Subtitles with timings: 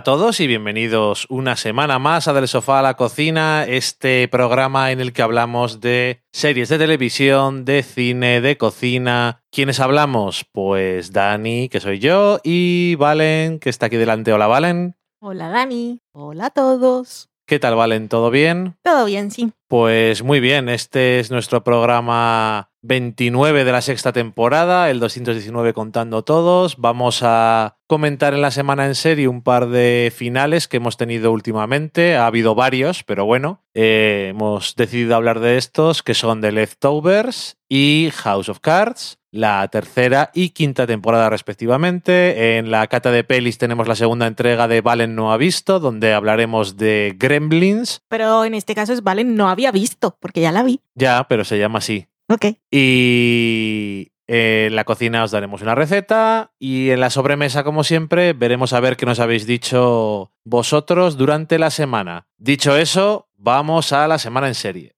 [0.00, 4.28] Hola a todos y bienvenidos una semana más a Del Sofá a la Cocina, este
[4.28, 9.42] programa en el que hablamos de series de televisión, de cine, de cocina.
[9.52, 10.46] ¿Quiénes hablamos?
[10.52, 14.32] Pues Dani, que soy yo, y Valen, que está aquí delante.
[14.32, 14.96] Hola, Valen.
[15.20, 17.28] Hola Dani, hola a todos.
[17.46, 18.08] ¿Qué tal, Valen?
[18.08, 18.76] ¿Todo bien?
[18.82, 19.52] Todo bien, sí.
[19.68, 26.22] Pues muy bien, este es nuestro programa 29 de la sexta temporada, el 219 contando
[26.22, 26.76] todos.
[26.78, 31.32] Vamos a comentar en la semana en serie un par de finales que hemos tenido
[31.32, 32.16] últimamente.
[32.16, 37.58] Ha habido varios, pero bueno, eh, hemos decidido hablar de estos, que son The Leftovers
[37.68, 42.58] y House of Cards la tercera y quinta temporada respectivamente.
[42.58, 46.12] En la cata de pelis tenemos la segunda entrega de Valen no ha visto, donde
[46.12, 48.02] hablaremos de Gremlins.
[48.08, 50.80] Pero en este caso es Valen no había visto, porque ya la vi.
[50.94, 52.06] Ya, pero se llama así.
[52.30, 52.46] Ok.
[52.70, 58.72] Y en la cocina os daremos una receta y en la sobremesa, como siempre, veremos
[58.72, 62.28] a ver qué nos habéis dicho vosotros durante la semana.
[62.38, 64.94] Dicho eso, vamos a la semana en serie.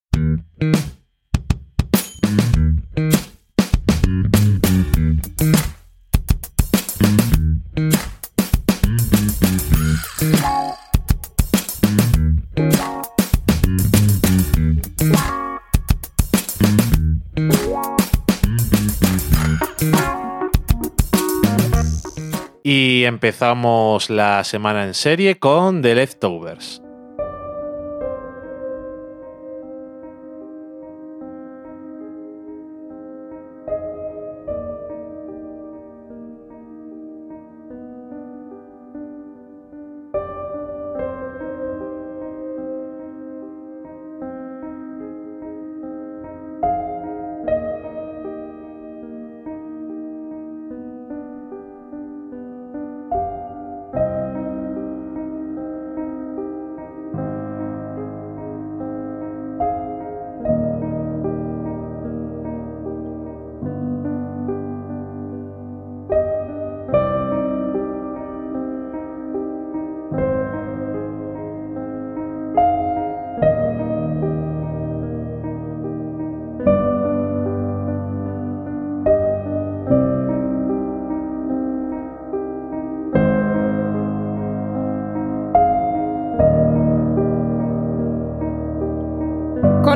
[23.02, 26.80] Y empezamos la semana en serie con The Leftovers.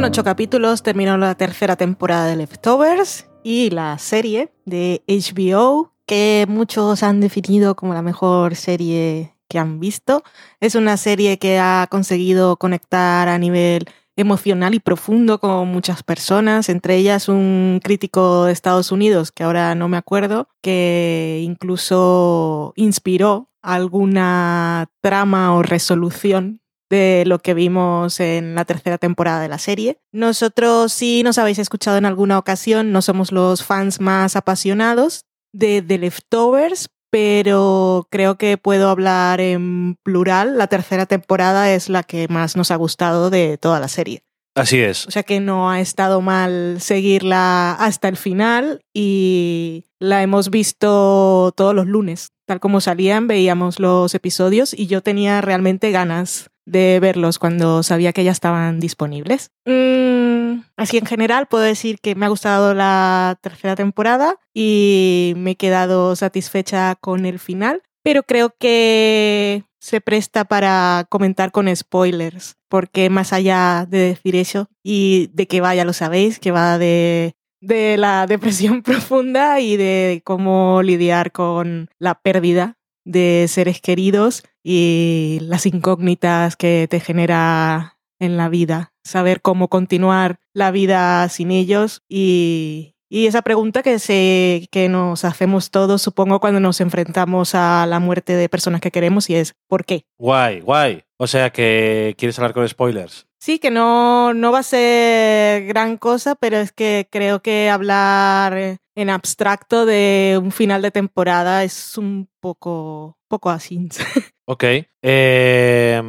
[0.07, 7.03] Ocho capítulos terminó la tercera temporada de Leftovers y la serie de HBO que muchos
[7.03, 10.23] han definido como la mejor serie que han visto.
[10.61, 16.69] Es una serie que ha conseguido conectar a nivel emocional y profundo con muchas personas,
[16.69, 23.51] entre ellas un crítico de Estados Unidos, que ahora no me acuerdo, que incluso inspiró
[23.61, 26.61] alguna trama o resolución
[26.91, 29.99] de lo que vimos en la tercera temporada de la serie.
[30.13, 35.83] Nosotros, si nos habéis escuchado en alguna ocasión, no somos los fans más apasionados de
[35.83, 40.59] The Leftovers, pero creo que puedo hablar en plural.
[40.59, 44.23] La tercera temporada es la que más nos ha gustado de toda la serie.
[44.55, 45.07] Así es.
[45.07, 51.53] O sea que no ha estado mal seguirla hasta el final y la hemos visto
[51.55, 52.29] todos los lunes.
[52.47, 58.13] Tal como salían, veíamos los episodios y yo tenía realmente ganas de verlos cuando sabía
[58.13, 59.51] que ya estaban disponibles.
[59.65, 65.53] Mm, así en general puedo decir que me ha gustado la tercera temporada y me
[65.53, 72.57] he quedado satisfecha con el final, pero creo que se presta para comentar con spoilers,
[72.69, 77.37] porque más allá de decir eso y de que vaya lo sabéis, que va de
[77.61, 85.39] de la depresión profunda y de cómo lidiar con la pérdida de seres queridos y
[85.43, 92.03] las incógnitas que te genera en la vida, saber cómo continuar la vida sin ellos
[92.09, 97.87] y, y esa pregunta que, se, que nos hacemos todos, supongo, cuando nos enfrentamos a
[97.87, 100.05] la muerte de personas que queremos y es ¿por qué?
[100.19, 101.05] Guay, guay.
[101.17, 103.29] O sea que quieres hablar con spoilers.
[103.39, 108.79] Sí, que no, no va a ser gran cosa, pero es que creo que hablar
[108.97, 113.89] en abstracto de un final de temporada es un poco, poco así.
[114.49, 114.65] Ok.
[115.03, 116.01] Eh,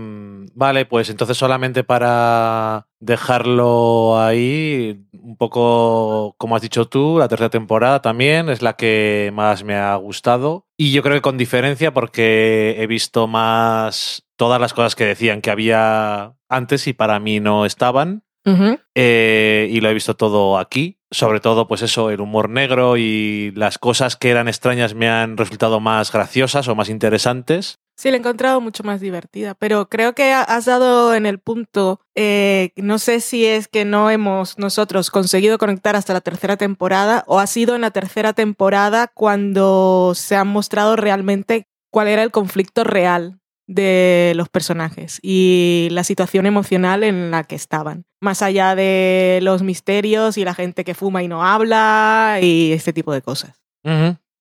[0.54, 7.50] vale, pues entonces solamente para dejarlo ahí, un poco como has dicho tú, la tercera
[7.50, 10.68] temporada también es la que más me ha gustado.
[10.78, 15.42] Y yo creo que con diferencia porque he visto más todas las cosas que decían
[15.42, 18.24] que había antes y para mí no estaban.
[18.46, 18.80] Uh -huh.
[18.96, 21.00] Eh, y lo he visto todo aquí.
[21.10, 25.38] Sobre todo, pues eso, el humor negro y las cosas que eran extrañas me han
[25.38, 27.80] resultado más graciosas o más interesantes.
[27.98, 32.00] Sí, la he encontrado mucho más divertida, pero creo que has dado en el punto,
[32.14, 37.24] eh, no sé si es que no hemos nosotros conseguido conectar hasta la tercera temporada
[37.26, 42.30] o ha sido en la tercera temporada cuando se ha mostrado realmente cuál era el
[42.30, 48.06] conflicto real de los personajes y la situación emocional en la que estaban.
[48.22, 52.94] Más allá de los misterios y la gente que fuma y no habla y este
[52.94, 53.64] tipo de cosas.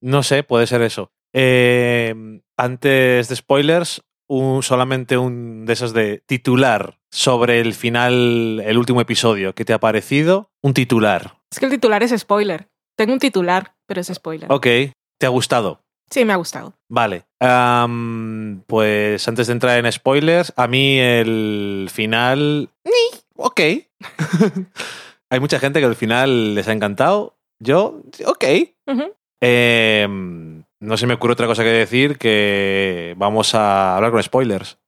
[0.02, 1.10] No sé, puede ser eso.
[1.32, 8.78] Eh, antes de spoilers, un, solamente un de esos de titular sobre el final, el
[8.78, 9.54] último episodio.
[9.54, 10.50] ¿Qué te ha parecido?
[10.62, 11.38] Un titular.
[11.50, 12.68] Es que el titular es spoiler.
[12.96, 14.50] Tengo un titular, pero es spoiler.
[14.50, 14.66] Ok.
[15.18, 15.80] ¿Te ha gustado?
[16.10, 16.74] Sí, me ha gustado.
[16.88, 17.24] Vale.
[18.66, 22.70] pues antes de entrar en spoilers, a mí el final.
[23.36, 23.60] Ok.
[25.30, 27.36] Hay mucha gente que el final les ha encantado.
[27.58, 28.44] Yo, ok.
[29.40, 34.78] Em, no se me ocurre otra cosa que decir que vamos a hablar con spoilers.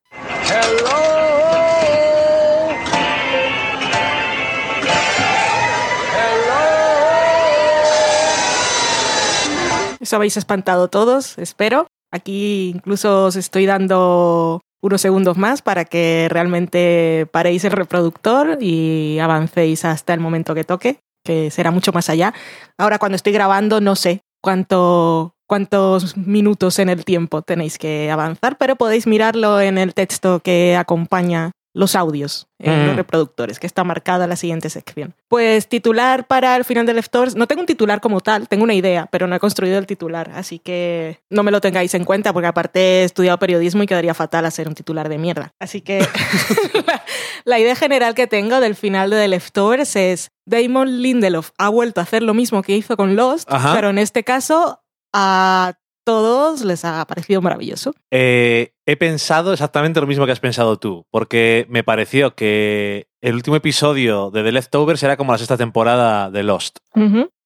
[10.01, 11.87] Eso habéis espantado todos, espero.
[12.11, 19.19] Aquí incluso os estoy dando unos segundos más para que realmente paréis el reproductor y
[19.19, 22.33] avancéis hasta el momento que toque, que será mucho más allá.
[22.79, 28.57] Ahora cuando estoy grabando no sé cuánto, cuántos minutos en el tiempo tenéis que avanzar,
[28.59, 32.97] pero podéis mirarlo en el texto que acompaña los audios en los mm.
[32.97, 35.15] reproductores, que está marcada la siguiente sección.
[35.29, 38.75] Pues titular para el final de Leftovers, no tengo un titular como tal, tengo una
[38.75, 42.33] idea, pero no he construido el titular, así que no me lo tengáis en cuenta,
[42.33, 45.53] porque aparte he estudiado periodismo y quedaría fatal hacer un titular de mierda.
[45.61, 46.05] Así que
[47.45, 52.01] la, idea general que tengo del final de The Leftovers es Damon Lindelof ha vuelto
[52.01, 54.81] a hacer lo mismo que hizo con Lost, pero en este caso
[55.13, 55.75] a
[56.05, 57.95] todos les ha parecido maravilloso.
[58.11, 63.35] Eh, he pensado exactamente lo mismo que has pensado tú, porque me pareció que el
[63.35, 66.79] último episodio de The Leftovers era como la sexta temporada de Lost,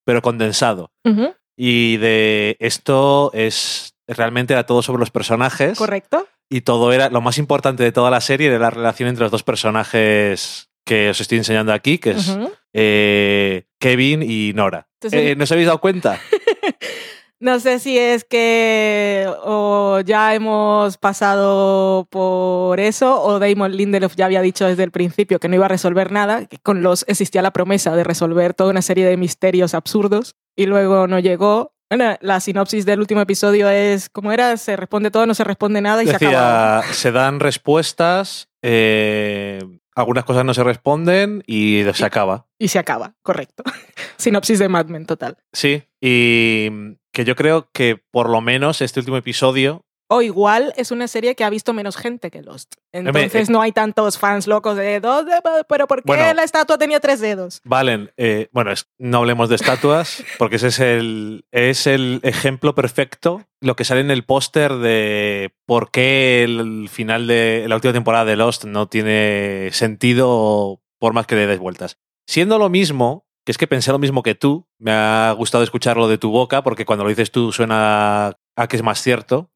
[0.04, 0.92] pero condensado.
[1.56, 5.76] Y de esto es realmente era todo sobre los personajes.
[5.76, 6.26] Correcto.
[6.48, 9.32] Y todo era, lo más importante de toda la serie era la relación entre los
[9.32, 12.38] dos personajes que os estoy enseñando aquí, que es
[12.72, 14.88] eh, Kevin y Nora.
[15.10, 16.20] Eh, ¿No os habéis dado cuenta?
[17.42, 24.26] No sé si es que o ya hemos pasado por eso o Damon Lindelof ya
[24.26, 27.42] había dicho desde el principio que no iba a resolver nada, que con los existía
[27.42, 31.74] la promesa de resolver toda una serie de misterios absurdos y luego no llegó.
[31.90, 34.56] Bueno, la sinopsis del último episodio es, ¿cómo era?
[34.56, 36.84] Se responde todo, no se responde nada y se acaba.
[36.92, 39.58] Se dan respuestas, eh,
[39.96, 42.46] algunas cosas no se responden y se acaba.
[42.56, 43.64] Y se acaba, correcto.
[44.16, 45.38] Sinopsis de Mad Men total.
[45.52, 46.70] Sí, y
[47.12, 51.34] que yo creo que por lo menos este último episodio o igual es una serie
[51.34, 52.74] que ha visto menos gente que Lost.
[52.92, 55.24] Entonces eh, no hay tantos fans locos de dos,
[55.66, 57.62] pero ¿por qué la estatua tenía tres dedos?
[57.64, 63.46] Valen, eh, bueno, no hablemos de estatuas, porque ese es el, es el ejemplo perfecto,
[63.62, 68.26] lo que sale en el póster de por qué el final de la última temporada
[68.26, 71.96] de Lost no tiene sentido por más que le des vueltas.
[72.26, 74.66] Siendo lo mismo, que es que pensé lo mismo que tú.
[74.78, 78.76] Me ha gustado escucharlo de tu boca, porque cuando lo dices tú suena a que
[78.76, 79.50] es más cierto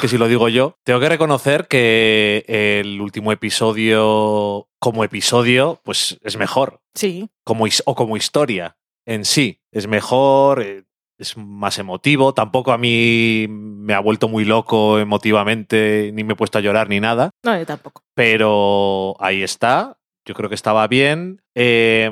[0.00, 0.76] que, si lo digo yo.
[0.84, 6.80] Tengo que reconocer que el último episodio, como episodio, pues es mejor.
[6.94, 7.30] Sí.
[7.44, 9.60] Como, o como historia en sí.
[9.72, 10.84] Es mejor, eh,
[11.18, 12.34] es más emotivo.
[12.34, 16.88] Tampoco a mí me ha vuelto muy loco emotivamente, ni me he puesto a llorar
[16.88, 17.30] ni nada.
[17.42, 18.02] No, yo tampoco.
[18.14, 19.98] Pero ahí está.
[20.24, 21.42] Yo creo que estaba bien.
[21.54, 22.10] Eh,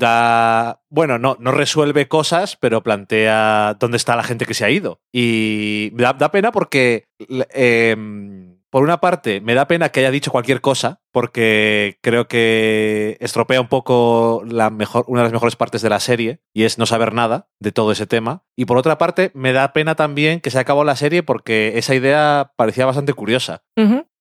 [0.00, 4.70] da, bueno, no, no resuelve cosas, pero plantea dónde está la gente que se ha
[4.70, 5.00] ido.
[5.12, 10.30] Y da, da pena porque, em, por una parte, me da pena que haya dicho
[10.30, 15.82] cualquier cosa, porque creo que estropea un poco la mejor, una de las mejores partes
[15.82, 18.44] de la serie, y es no saber nada de todo ese tema.
[18.56, 21.94] Y por otra parte, me da pena también que se acabó la serie porque esa
[21.94, 23.62] idea parecía bastante curiosa.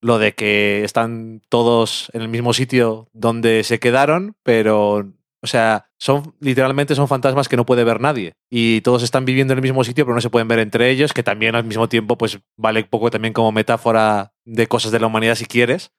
[0.02, 5.90] Lo de que están todos en el mismo sitio donde se quedaron, pero o sea,
[5.98, 8.34] son literalmente son fantasmas que no puede ver nadie.
[8.50, 11.14] Y todos están viviendo en el mismo sitio, pero no se pueden ver entre ellos,
[11.14, 15.08] que también al mismo tiempo, pues vale poco también como metáfora de cosas de la
[15.08, 15.92] humanidad si quieres.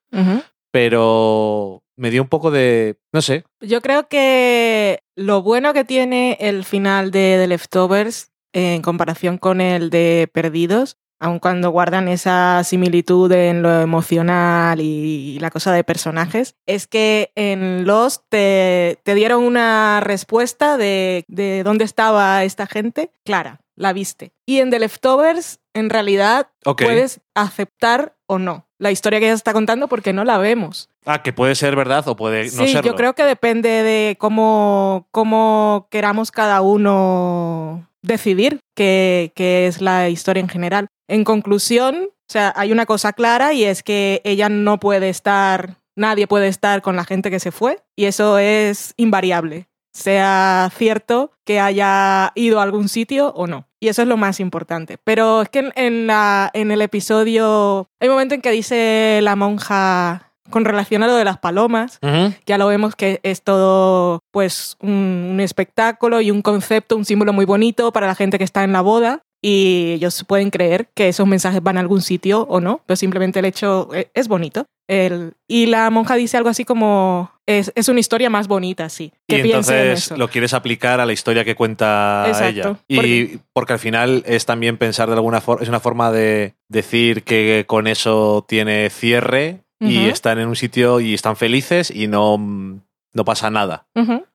[0.72, 2.98] Pero me dio un poco de.
[3.12, 3.44] no sé.
[3.60, 9.60] Yo creo que lo bueno que tiene el final de The Leftovers en comparación con
[9.60, 15.84] el de Perdidos aun cuando guardan esa similitud en lo emocional y, la cosa de
[15.84, 21.24] personajes, es que en Lost te, dieron una respuesta de,
[21.64, 23.60] dónde estaba esta gente clara.
[23.76, 24.32] la viste.
[24.46, 26.82] Y en The Leftovers, en realidad, Ok.
[26.82, 30.88] puedes aceptar o no la historia que ella está contando porque no la vemos.
[31.04, 32.90] Ah, que puede ser verdad o puede no sí, serlo.
[32.90, 40.08] yo creo que depende de cómo, cómo queramos cada uno decidir qué, qué es la
[40.08, 40.88] historia en general.
[41.08, 45.76] En conclusión, o sea, hay una cosa clara y es que ella no puede estar,
[45.96, 51.32] nadie puede estar con la gente que se fue y eso es invariable, sea cierto
[51.44, 53.66] que haya ido a algún sitio o no.
[53.80, 54.98] Y eso es lo más importante.
[55.02, 59.36] Pero es que en, la, en el episodio hay un momento en que dice la
[59.36, 61.98] monja con relación a lo de las palomas,
[62.46, 67.32] ya lo vemos que es todo pues un, un espectáculo y un concepto, un símbolo
[67.32, 71.08] muy bonito para la gente que está en la boda y ellos pueden creer que
[71.08, 74.66] esos mensajes van a algún sitio o no, pero simplemente el hecho eh, es bonito.
[74.86, 79.12] El- y la monja dice algo así como, es, es una historia más bonita, sí.
[79.26, 80.16] Que Y piense en entonces eso.
[80.18, 82.78] lo quieres aplicar a la historia que cuenta Exacto.
[82.88, 83.02] ella.
[83.02, 87.22] Y porque al final es también pensar de alguna forma, es una forma de decir
[87.24, 92.36] que con eso tiene cierre y están en un sitio y están felices y no,
[92.38, 93.86] no pasa nada.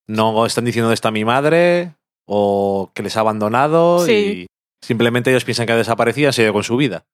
[0.08, 1.94] No están diciendo está mi madre
[2.28, 4.12] o que les ha abandonado Sí.
[4.14, 4.48] y
[4.84, 7.06] simplemente ellos piensan que ha desaparecido y ha seguido con su vida.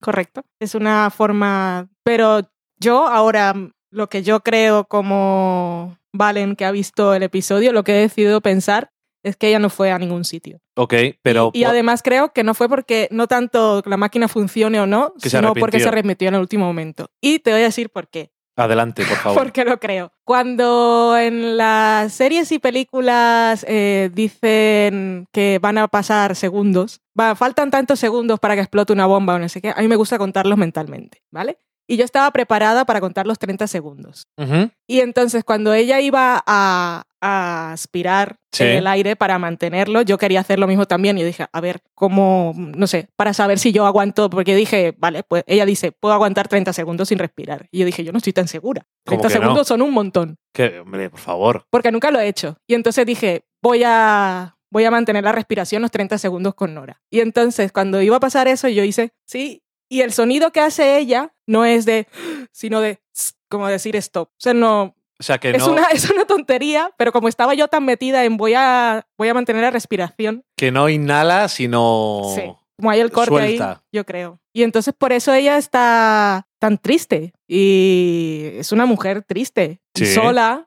[0.00, 0.42] Correcto.
[0.60, 1.88] Es una forma.
[2.04, 2.42] Pero
[2.78, 3.54] yo ahora,
[3.90, 8.40] lo que yo creo como Valen que ha visto el episodio, lo que he decidido
[8.40, 8.90] pensar
[9.22, 10.60] es que ella no fue a ningún sitio.
[10.76, 14.86] Ok, pero Y además creo que no fue porque no tanto la máquina funcione o
[14.86, 17.10] no, se sino porque se arrepintió en el último momento.
[17.20, 18.30] Y te voy a decir por qué.
[18.56, 19.42] adelante, por favor.
[19.42, 20.12] Porque lo creo.
[20.24, 27.70] Cuando en las series y películas eh, dicen que van a pasar segundos, va, faltan
[27.70, 30.18] tantos segundos para que explote una bomba o no sé qué, a mí me gusta
[30.18, 31.58] contarlos mentalmente, ¿vale?
[31.90, 34.28] Y yo estaba preparada para contar los 30 segundos.
[34.86, 38.64] Y entonces cuando ella iba a, a aspirar Sí.
[38.64, 41.80] en el aire para mantenerlo, yo quería hacer lo mismo también y dije, a ver,
[41.94, 44.30] ¿cómo, no sé, para saber si yo aguanto?
[44.30, 47.68] Porque dije, vale, pues ella dice, puedo aguantar 30 segundos sin respirar.
[47.70, 48.86] Y yo dije, yo no estoy tan segura.
[49.04, 49.40] ¿Cómo 30 que no?
[49.42, 51.64] segundos son un montón, Que, hombre, por favor.
[51.70, 52.56] porque nunca lo he hecho.
[52.66, 54.54] Y entonces dije, voy a...
[54.70, 57.00] Voy a mantener la respiración los 30 segundos con Nora.
[57.08, 60.98] Y entonces, cuando iba a pasar eso, yo hice, sí, y el sonido que hace
[60.98, 62.06] ella no es de,
[62.52, 62.98] sino de,
[63.48, 64.28] como decir stop.
[64.28, 67.54] O sea, no, O sea que es, no, una, es una tontería, pero como estaba
[67.54, 72.22] yo tan metida en voy a, voy a mantener la respiración, que no inhala, sino
[72.34, 72.42] sí,
[72.76, 73.58] como hay el corte ahí,
[73.92, 74.38] yo creo.
[74.52, 80.06] Y entonces por eso ella está tan triste y es una mujer triste Sí.
[80.06, 80.66] sola.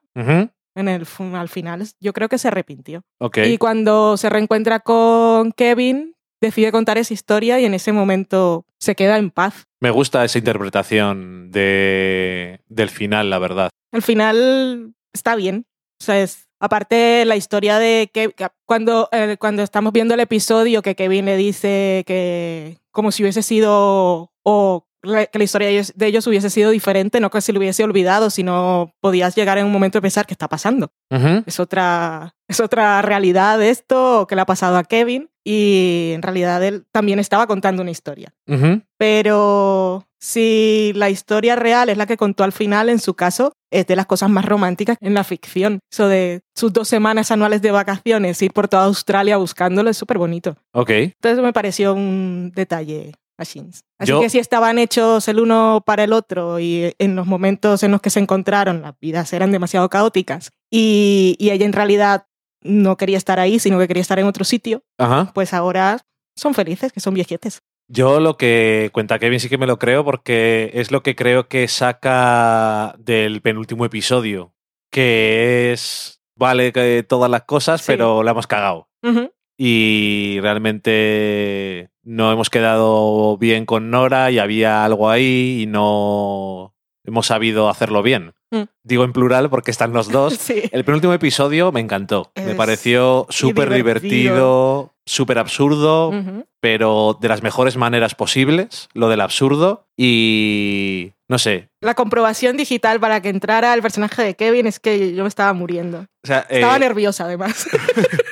[0.74, 3.04] En el, al final yo creo que se arrepintió.
[3.44, 8.96] Y cuando se reencuentra con Kevin, decide contar esa historia y en ese momento se
[8.96, 9.68] queda en paz.
[9.80, 13.70] Me gusta esa interpretación de, del final, la verdad.
[13.92, 15.66] Al final está bien.
[16.02, 20.20] O sea, es, aparte la historia de que que cuando, eh, cuando estamos viendo el
[20.20, 25.74] episodio que Kevin le dice que como si hubiese sido o que la historia de
[25.74, 29.66] ellos, de hubiese sido diferente, no que se lo hubiese olvidado, sino podías llegar en
[29.66, 30.92] un momento a pensar qué está pasando.
[31.10, 31.44] Ujú.
[31.46, 36.64] Es otra, es otra realidad esto que le ha pasado a Kevin y en realidad
[36.64, 38.34] él también estaba contando una historia.
[38.48, 38.82] Ujú.
[38.98, 43.88] Pero si la historia real es la que contó al final, en su caso, es
[43.88, 45.80] de las cosas más románticas en la ficción.
[45.92, 50.20] Eso de sus dos semanas anuales de vacaciones, ir por toda Australia buscándolo, es súper
[50.20, 50.58] bonito.
[50.74, 50.90] Ok.
[50.92, 53.60] Entonces me pareció un detalle así.
[54.00, 57.84] Así Yo- que si estaban hechos el uno para el otro y en los momentos
[57.84, 62.28] en los que se encontraron las vidas eran demasiado caóticas y, y ella en realidad
[62.64, 65.32] no quería estar ahí, sino que quería estar en otro sitio, Ajá.
[65.34, 66.00] pues ahora
[66.36, 67.62] son felices, que son viejetes.
[67.88, 71.48] Yo lo que cuenta Kevin sí que me lo creo porque es lo que creo
[71.50, 74.54] que saca del penúltimo episodio,
[74.92, 77.88] que es, vale, que todas las cosas, Sí.
[77.88, 78.88] pero la hemos cagado.
[79.04, 79.32] Ujú.
[79.58, 87.28] Y realmente no hemos quedado bien con Nora y había algo ahí y no hemos
[87.28, 88.34] sabido hacerlo bien.
[88.52, 88.64] Mm.
[88.84, 90.34] Digo en plural porque están los dos.
[90.42, 90.64] Sí.
[90.72, 92.32] El penúltimo episodio me encantó.
[92.36, 94.94] me pareció súper divertido.
[95.06, 96.12] súper absurdo,
[96.60, 99.88] pero de las mejores maneras posibles, lo del absurdo.
[99.98, 101.70] Y no sé.
[101.80, 105.54] La comprobación digital para que entrara el personaje de Kevin es que yo me estaba
[105.54, 106.00] muriendo.
[106.24, 107.68] O sea, Estaba eh, nerviosa además.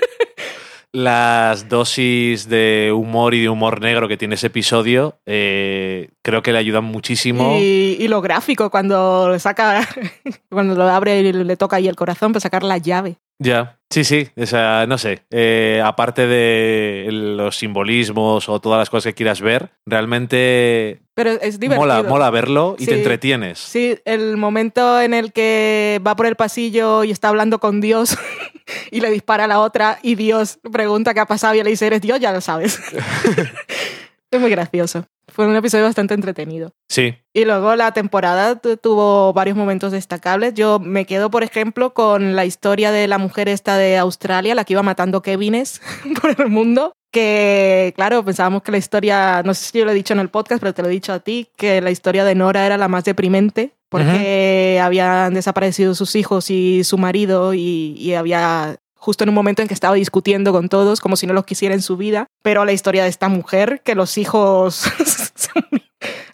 [0.91, 6.51] las dosis de humor y de humor negro que tiene ese episodio eh, creo que
[6.51, 7.57] le ayudan muchísimo.
[7.59, 9.87] Y, y lo gráfico, cuando saca,
[10.49, 13.19] cuando lo abre y le toca ahí el corazón para sacar la llave.
[13.41, 18.89] Ya, sí, sí, o sea, no sé, eh, aparte de los simbolismos o todas las
[18.89, 21.79] cosas que quieras ver, realmente Pero es divertido.
[21.87, 22.91] mola, mola verlo y Sí.
[22.91, 23.57] te entretienes.
[23.59, 28.17] Sí, el momento en el que va por el pasillo y está hablando con Dios
[28.91, 31.87] y le dispara a la otra y Dios pregunta qué ha pasado y le dice,
[31.87, 32.77] eres Dios, ya lo sabes.
[34.31, 35.05] es muy gracioso.
[35.31, 36.71] Fue un episodio bastante entretenido.
[36.89, 40.53] Sí, Y luego la temporada tu- tuvo varios momentos destacables.
[40.53, 44.63] Yo me quedo, por ejemplo, con la historia de la mujer esta de Australia, la
[44.65, 45.81] que iba matando Kevines
[46.21, 46.93] por el mundo.
[47.11, 50.29] Que, claro, pensábamos que la historia, no sé si yo lo he dicho en el
[50.29, 52.87] podcast, pero te lo he dicho a ti, que la historia de Nora era la
[52.87, 59.29] más deprimente porque habían desaparecido sus hijos y su marido y, y había justo en
[59.29, 61.97] un momento en que estaba discutiendo con todos como si no los quisiera en su
[61.97, 64.83] vida, pero la historia de esta mujer, que los hijos...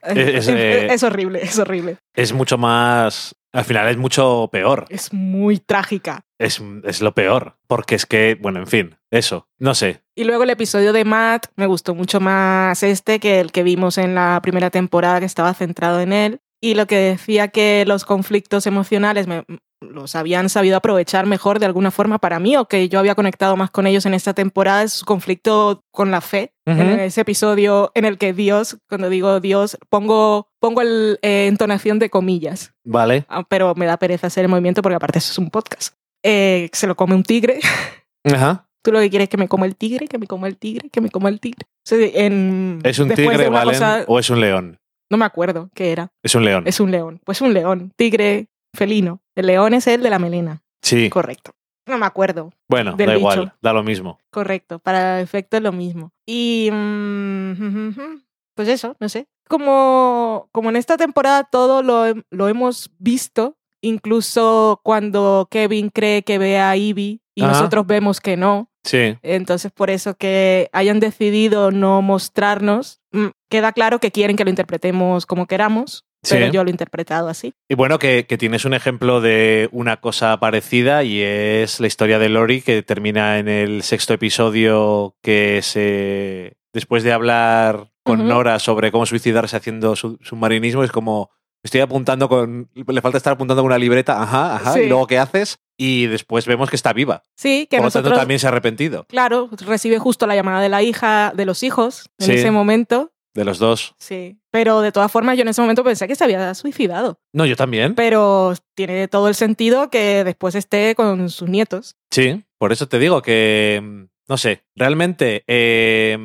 [0.03, 1.97] Es, es, eh, es horrible, es horrible.
[2.15, 3.33] es mucho más...
[3.51, 4.85] Al final es mucho peor.
[4.89, 6.21] Es muy trágica.
[6.37, 7.55] Es, es lo peor.
[7.67, 9.47] Porque es que, bueno, en fin, eso.
[9.57, 10.01] No sé.
[10.13, 13.97] Y luego el episodio de Matt me gustó mucho más este que el que vimos
[13.97, 16.41] en la primera temporada que estaba centrado en él.
[16.61, 19.45] Y lo que decía que los conflictos emocionales me-
[19.81, 23.55] los habían sabido aprovechar mejor de alguna forma para mí o que yo había conectado
[23.57, 26.53] más con ellos en esta temporada es su conflicto con la fe.
[26.65, 31.99] En ese episodio en el que Dios, cuando digo Dios, pongo, pongo el, eh, entonación
[31.99, 33.25] de comillas, Vale.
[33.29, 35.93] Ah, pero me da pereza hacer el movimiento porque aparte eso es un podcast.
[36.23, 37.59] Eh, se lo come un tigre.
[38.23, 38.67] Ajá.
[38.83, 40.89] Tú lo que quieres es que me coma el tigre, que me coma el tigre,
[40.89, 41.65] que me coma el tigre.
[41.67, 44.79] O sea, en- ¿Es un tigre, de Valen, cosa- o es un león?
[45.11, 46.09] No me acuerdo qué era.
[46.23, 46.63] Es un león.
[46.65, 47.19] Es un león.
[47.23, 47.91] Pues un león.
[47.95, 49.21] Tigre felino.
[49.35, 50.61] El león es el de la melena.
[50.81, 51.09] Sí.
[51.09, 51.51] Correcto.
[51.87, 52.51] No me acuerdo.
[52.67, 54.19] Bueno, da igual, da lo mismo.
[54.31, 54.79] Correcto.
[54.79, 56.11] Para efecto es lo mismo.
[56.25, 56.69] Y.
[56.71, 58.21] mm,
[58.55, 59.27] pues eso, no sé.
[59.47, 66.39] Como, como en esta temporada todo lo, lo hemos visto, incluso cuando Kevin cree que
[66.39, 67.51] ve a Ivy y Ajá.
[67.51, 68.71] nosotros vemos que no.
[68.83, 69.17] Sí.
[69.21, 74.49] Entonces, por eso que hayan decidido no mostrarnos, mm, queda claro que quieren que lo
[74.49, 76.51] interpretemos como queramos, pero Sí.
[76.51, 77.53] yo lo he interpretado así.
[77.69, 82.19] Y bueno, que, que tienes un ejemplo de una cosa parecida y es la historia
[82.19, 86.57] de Lori que termina en el sexto episodio que se...
[86.73, 88.27] Después de hablar con.
[88.27, 91.29] Nora sobre cómo suicidarse haciendo su- submarinismo, es como...
[91.63, 92.69] Estoy apuntando con...
[92.75, 94.81] Le falta estar apuntando con una libreta, ajá, ajá, Sí.
[94.81, 95.57] y luego ¿qué haces?
[95.77, 97.23] Y después vemos que está viva.
[97.35, 99.05] Sí, que Por lo tanto, también se ha arrepentido.
[99.09, 102.31] claro, recibe justo la llamada de la hija de los hijos en Sí.
[102.33, 103.13] ese momento.
[103.35, 103.93] De los dos.
[103.99, 107.45] Sí, pero de todas formas yo en ese momento pensé que se había suicidado, No,
[107.45, 107.93] yo también.
[107.93, 111.97] pero tiene todo el sentido que después esté con sus nietos.
[112.11, 116.17] Sí, por eso te digo que, mm, no sé, realmente, eh,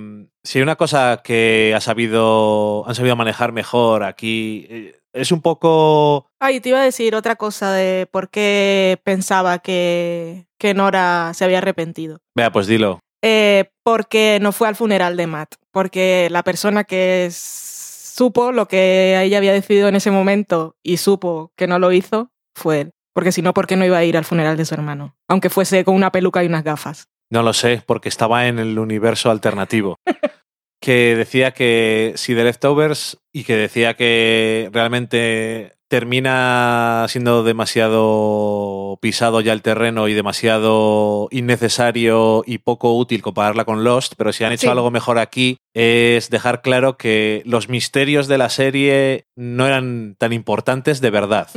[0.44, 5.42] si hay una cosa que ha sabido, han sabido manejar mejor aquí, eh, es un
[5.42, 6.26] poco...
[6.38, 11.44] Ay, te iba a decir otra cosa de por qué pensaba que, que Nora se
[11.44, 12.20] había arrepentido.
[12.36, 13.00] Vea, pues dilo.
[13.22, 19.20] Eh, porque no fue al funeral de Matt, porque la persona que supo lo que
[19.22, 22.90] ella había decidido en ese momento y supo que no lo hizo fue él.
[23.12, 25.16] Porque si no, ¿por qué no iba a ir al funeral de su hermano?
[25.28, 27.08] Aunque fuese con una peluca y unas gafas.
[27.30, 29.96] No lo sé, porque estaba en el universo alternativo.
[30.80, 39.40] que decía que si The Leftovers y que decía que realmente termina siendo demasiado pisado
[39.40, 44.52] ya el terreno y demasiado innecesario y poco útil compararla con Lost, pero si han
[44.52, 44.68] hecho Sí.
[44.68, 50.32] algo mejor aquí es dejar claro que los misterios de la serie no eran tan
[50.32, 51.48] importantes de verdad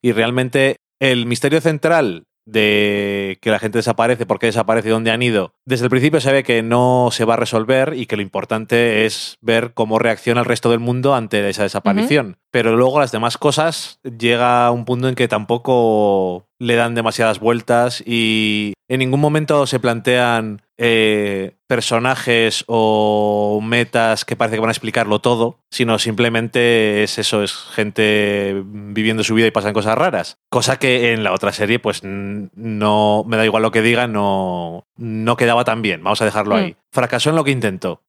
[0.00, 5.10] y realmente el misterio central de que la gente desaparece, por qué desaparece y dónde
[5.10, 8.16] han ido, desde el principio se ve que no se va a resolver y que
[8.16, 12.38] lo importante es ver cómo reacciona el resto del mundo ante esa desaparición.
[12.50, 18.02] Pero luego las demás cosas llega un punto en que tampoco le dan demasiadas vueltas
[18.04, 24.72] y en ningún momento se plantean eh, personajes o metas que parece que van a
[24.72, 30.36] explicarlo todo, sino simplemente es eso, es gente viviendo su vida y pasan cosas raras.
[30.50, 34.84] Cosa que en la otra serie, pues no me da igual lo que diga, no,
[34.96, 36.02] no quedaba tan bien.
[36.02, 36.58] Vamos a dejarlo Mm.
[36.58, 36.76] ahí.
[36.92, 38.02] Fracasó en lo que intentó.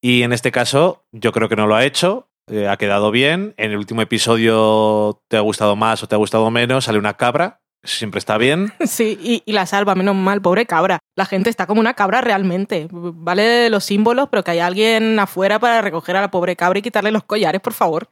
[0.00, 2.24] Y en este caso, yo creo que no lo ha hecho.
[2.50, 3.52] eh, ha quedado bien.
[3.58, 6.84] En el último episodio te ha gustado más o te ha gustado menos.
[6.86, 7.60] Sale una cabra.
[7.84, 8.72] Siempre está bien.
[8.86, 10.98] Sí, y, y la salva, menos mal, pobre cabra.
[11.16, 12.88] La gente está como una cabra realmente.
[12.90, 16.82] Vale los símbolos, pero que haya alguien afuera para recoger a la pobre cabra y
[16.82, 18.08] quitarle los collares, por favor.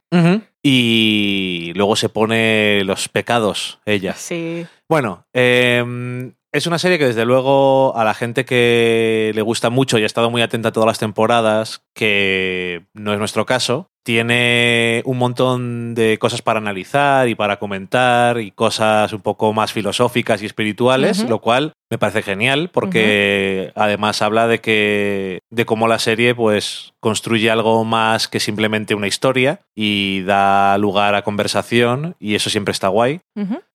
[0.62, 4.14] Y luego se pone los pecados, ella.
[4.14, 4.66] Sí.
[4.88, 9.98] Bueno, eh, es una serie que desde luego a la gente que le gusta mucho
[9.98, 15.02] y ha estado muy atenta a todas las temporadas, que no es nuestro caso, tiene
[15.04, 20.40] un montón de cosas para analizar y para comentar y cosas un poco más filosóficas
[20.40, 25.98] y espirituales, lo cual me parece genial porque además habla de que de cómo la
[25.98, 32.36] serie pues construye algo más que simplemente una historia y da lugar a conversación y
[32.36, 33.22] eso siempre está guay.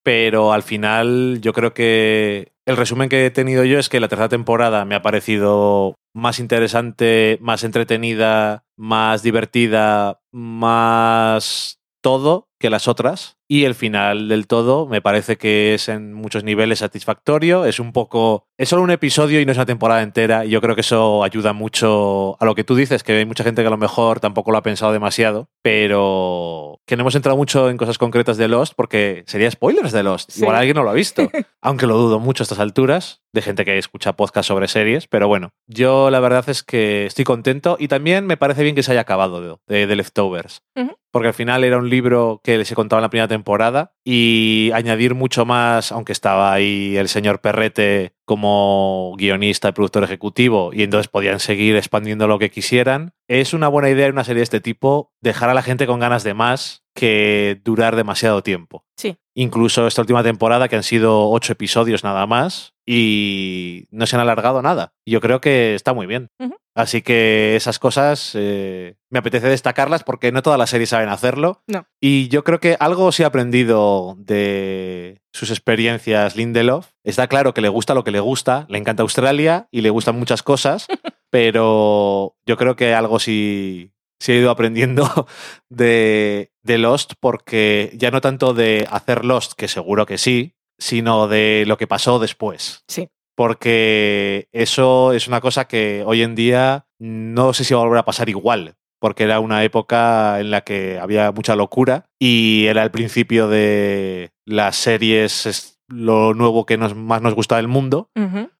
[0.02, 4.08] Pero al final yo creo que el resumen que he tenido yo es que la
[4.08, 12.88] tercera temporada me ha parecido más interesante, más entretenida, más divertida, más todo que las
[12.88, 13.38] otras.
[13.50, 17.66] Y el final del todo me parece que es en muchos niveles satisfactorio.
[17.66, 18.46] Es un poco.
[18.58, 20.46] Es solo un episodio y no es una temporada entera.
[20.46, 23.44] Y yo creo que eso ayuda mucho a lo que tú dices, que hay mucha
[23.44, 25.50] gente que a lo mejor tampoco lo ha pensado demasiado.
[25.62, 30.04] Pero que no hemos entrado mucho en cosas concretas de Lost, porque sería spoilers de
[30.04, 30.32] Lost.
[30.32, 30.42] Sí.
[30.42, 31.30] Igual alguien no lo ha visto.
[31.62, 35.08] Aunque lo dudo mucho a estas alturas, de gente que escucha podcast sobre series.
[35.08, 38.84] Pero bueno, yo la verdad es que estoy contento y también me parece bien que
[38.84, 40.62] se haya acabado de, de, de Leftovers.
[40.76, 40.96] Ujú.
[41.12, 45.16] Porque al final era un libro que se contaba en la primera temporada y añadir
[45.16, 51.08] mucho más, aunque estaba ahí el señor Perrete como guionista y productor ejecutivo y entonces
[51.08, 53.14] podían seguir expandiendo lo que quisieran.
[53.28, 56.00] Es una buena idea en una serie de este tipo dejar a la gente con
[56.00, 58.86] ganas de más que durar demasiado tiempo.
[58.98, 59.18] Sí.
[59.34, 64.22] Incluso esta última temporada, que han sido ocho episodios nada más, y no se han
[64.22, 64.94] alargado nada.
[65.06, 66.30] Yo creo que está muy bien.
[66.74, 71.64] Así que esas cosas eh, me apetece destacarlas porque no todas las series saben hacerlo.
[71.68, 71.86] No.
[72.00, 76.92] Y yo creo que algo sí ha aprendido de sus experiencias Lindelof.
[77.04, 80.18] Está claro que le gusta lo que le gusta, le encanta Australia y le gustan
[80.18, 80.88] muchas cosas,
[81.30, 85.28] pero yo creo que algo sí, sí he ido aprendiendo
[85.70, 91.28] de, de Lost porque ya no tanto de hacer Lost, que seguro que sí, sino
[91.28, 92.84] de lo que pasó después.
[92.88, 93.08] Sí.
[93.36, 98.00] Porque eso es una cosa que hoy en día no sé si va a volver
[98.00, 102.84] a pasar igual, porque era una época en la que había mucha locura y era
[102.84, 108.10] el principio de las series, es lo nuevo que nos, más nos gusta del mundo.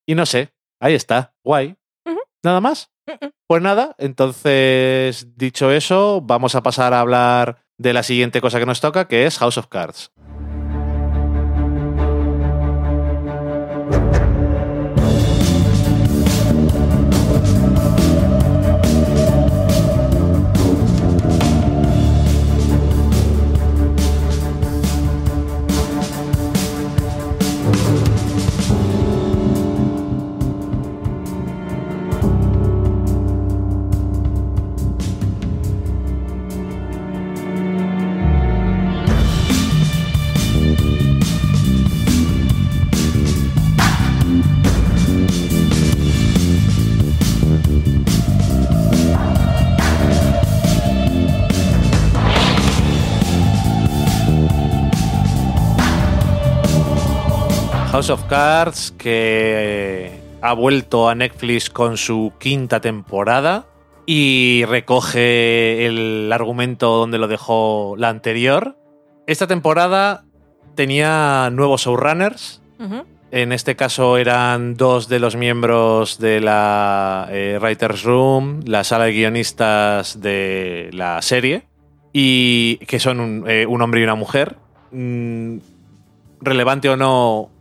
[0.06, 1.76] Y no sé, ahí está, guay.
[2.44, 2.92] ¿Nada más?
[3.48, 8.66] Pues nada, entonces, dicho eso, vamos a pasar a hablar de la siguiente cosa que
[8.66, 10.12] nos toca, que es House of Cards.
[58.12, 63.66] Of Cards, que ha vuelto a Netflix con su quinta temporada
[64.06, 68.76] y recoge el argumento donde lo dejó la anterior.
[69.28, 70.26] Esta temporada
[70.76, 72.62] tenía nuevos showrunners.
[73.32, 79.06] En este caso eran dos de los miembros de la eh, Writers Room, la sala
[79.06, 81.64] de guionistas de la serie,
[82.12, 84.58] y que son un, eh, un hombre y una mujer.
[84.92, 85.60] Mm,
[86.42, 87.52] relevante o no,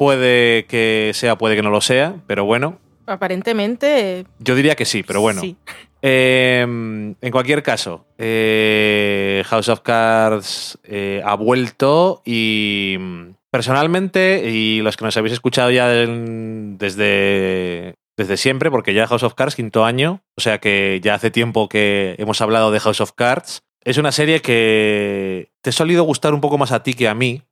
[0.00, 4.24] puede que sea, puede que no lo sea, pero bueno, Aparentemente.
[4.38, 5.42] yo diría que sí, pero bueno.
[5.42, 5.58] Sí.
[6.00, 14.80] Eh, en cualquier caso, eh, House of Cards eh, ha vuelto y mm, personalmente, y
[14.80, 19.84] los que nos habéis escuchado ya desde, desde siempre, porque ya House of Cards, quinto
[19.84, 23.98] año, o sea que ya hace tiempo que hemos hablado de House of Cards, es
[23.98, 27.42] una serie que te ha solido gustar un poco más a ti que a mí,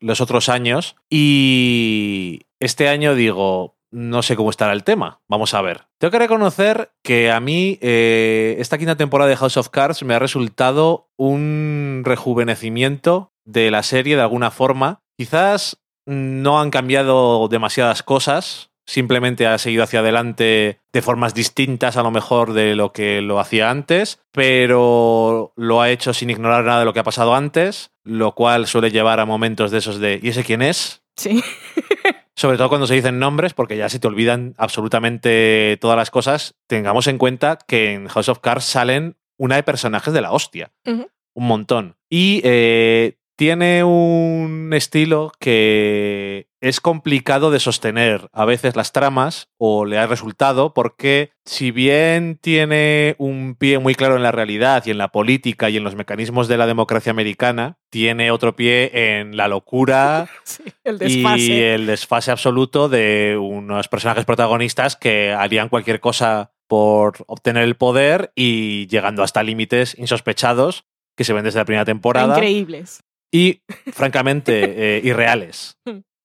[0.00, 5.20] Los otros años y este año digo, no sé cómo estará el tema.
[5.28, 5.86] Vamos a ver.
[5.98, 10.14] Tengo que reconocer que a mí eh, esta quinta temporada de House of Cards me
[10.14, 15.00] ha resultado un rejuvenecimiento de la serie de alguna forma.
[15.16, 18.70] Quizás no han cambiado demasiadas cosas.
[18.86, 23.40] Simplemente ha seguido hacia adelante de formas distintas a lo mejor de lo que lo
[23.40, 27.92] hacía antes, pero lo ha hecho sin ignorar nada de lo que ha pasado antes,
[28.04, 31.02] lo cual suele llevar a momentos de esos de ¿y ese quién es?
[31.16, 31.42] Sí.
[32.36, 36.56] Sobre todo cuando se dicen nombres, porque ya se te olvidan absolutamente todas las cosas.
[36.66, 40.72] Tengamos en cuenta que en House of Cards salen una de personajes de la hostia.
[40.84, 41.96] Un montón.
[42.10, 49.84] Y eh, tiene un estilo que es complicado de sostener a veces las tramas o
[49.84, 54.90] le ha resultado porque si bien tiene un pie muy claro en la realidad y
[54.90, 59.36] en la política y en los mecanismos de la democracia americana, tiene otro pie en
[59.36, 60.28] la locura
[60.84, 67.64] el y el desfase absoluto de unos personajes protagonistas que harían cualquier cosa por obtener
[67.64, 72.34] el poder y llegando hasta límites insospechados que se ven desde la primera temporada.
[72.34, 75.78] Increíbles y francamente eh, irreales.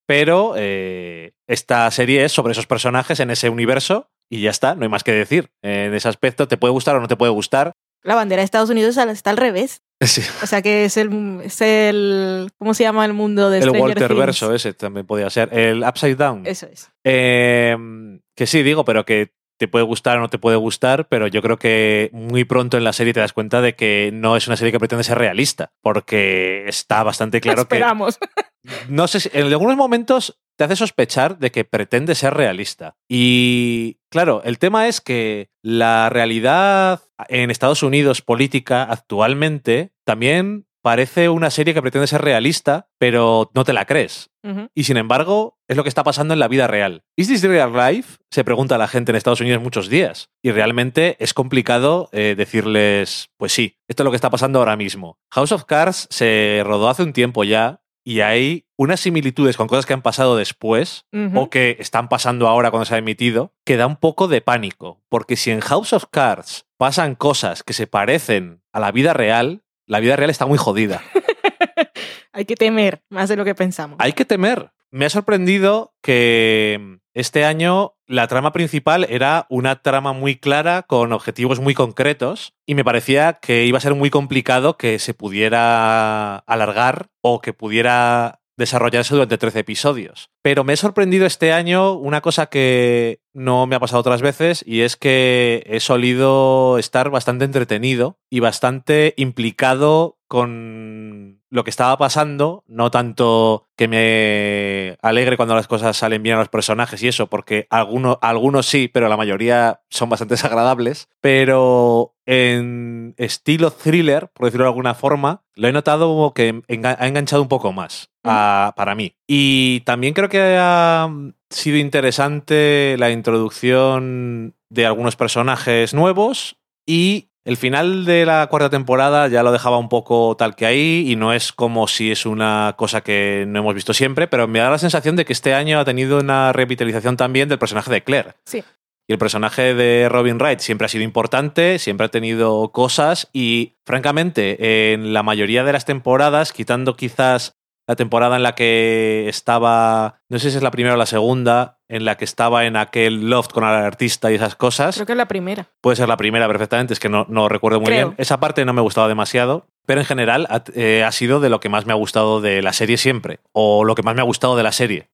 [0.07, 4.83] Pero eh, esta serie es sobre esos personajes en ese universo y ya está, no
[4.83, 5.49] hay más que decir.
[5.62, 7.73] En ese aspecto, te puede gustar o no te puede gustar.
[8.03, 9.81] La bandera de Estados Unidos está al revés.
[10.01, 10.21] Sí.
[10.41, 12.49] O sea que es el, es el.
[12.57, 15.49] ¿Cómo se llama el mundo de El Walter verso, ese también podía ser.
[15.51, 16.45] El Upside Down.
[16.45, 16.89] Eso es.
[17.03, 21.28] Em, que sí, digo, pero que te puede gustar o no te puede gustar, pero
[21.28, 24.48] yo creo que muy pronto en la serie te das cuenta de que no es
[24.48, 28.17] una serie que pretende ser realista, porque está bastante claro Esperamos.
[28.17, 28.28] que...
[28.89, 32.98] No sé si en algunos momentos te hace sospechar de que pretende ser realista.
[33.08, 41.29] Y claro, el tema es que la realidad en Estados Unidos política actualmente también parece
[41.29, 44.29] una serie que pretende ser realista, pero no te la crees.
[44.73, 47.03] Y sin embargo, es lo que está pasando en la vida real.
[47.17, 48.17] ¿Is this real life?
[48.31, 50.29] Se pregunta la gente en Estados Unidos muchos días.
[50.41, 54.77] Y realmente es complicado eh, decirles, pues sí, esto es lo que está pasando ahora
[54.77, 55.17] mismo.
[55.31, 59.85] House of Cards se rodó hace un tiempo ya y hay unas similitudes con cosas
[59.85, 63.85] que han pasado después o que están pasando ahora cuando se ha emitido que da
[63.85, 65.01] un poco de pánico.
[65.09, 69.63] Porque si en House of Cards pasan cosas que se parecen a la vida real,
[69.89, 71.02] la vida real está muy jodida.
[72.32, 73.97] Hay que temer más de lo que pensamos.
[73.99, 74.71] Hay que temer.
[74.91, 81.12] Me ha sorprendido que este año la trama principal era una trama muy clara con
[81.12, 86.38] objetivos muy concretos y me parecía que iba a ser muy complicado que se pudiera
[86.38, 90.30] alargar o que pudiera desarrollarse durante 13 episodios.
[90.43, 94.63] Pero me he sorprendido este año una cosa que no me ha pasado otras veces
[94.67, 101.97] y es que he solido estar bastante entretenido y bastante implicado con lo que estaba
[101.97, 107.07] pasando, no tanto que me alegre cuando las cosas salen bien a los personajes y
[107.07, 114.29] eso, porque algunos, algunos sí, pero la mayoría son bastante desagradables, pero en estilo thriller,
[114.29, 118.93] por decirlo de alguna forma, lo he notado que ha enganchado un poco más para
[118.93, 119.15] mí.
[119.25, 121.09] Y también creo que ha
[121.49, 129.28] sido interesante la introducción de algunos personajes nuevos y el final de la cuarta temporada
[129.28, 132.75] ya lo dejaba un poco tal que ahí y no es como si es una
[132.78, 135.80] cosa que no hemos visto siempre, pero me da la sensación de que este año
[135.80, 138.36] ha tenido una revitalización también del personaje de Claire.
[138.45, 138.63] Sí.
[139.08, 143.78] Y el personaje de Robin Wright siempre ha sido importante, siempre ha tenido cosas y,
[143.84, 150.21] francamente, en la mayoría de las temporadas, quitando quizás la temporada en la que estaba,
[150.30, 153.30] no sé si es la primera o la segunda, en la que estaba en aquel
[153.30, 154.95] loft con el artista y esas cosas.
[154.95, 155.67] Creo que es la primera.
[155.82, 158.13] Puede ser la primera perfectamente, es que no, no recuerdo muy bien.
[158.17, 161.60] Esa parte no me ha gustado demasiado, pero en general eh, ha, sido de lo
[161.60, 164.23] que más me ha gustado de la serie siempre, o lo que más me ha
[164.23, 165.10] gustado de la serie.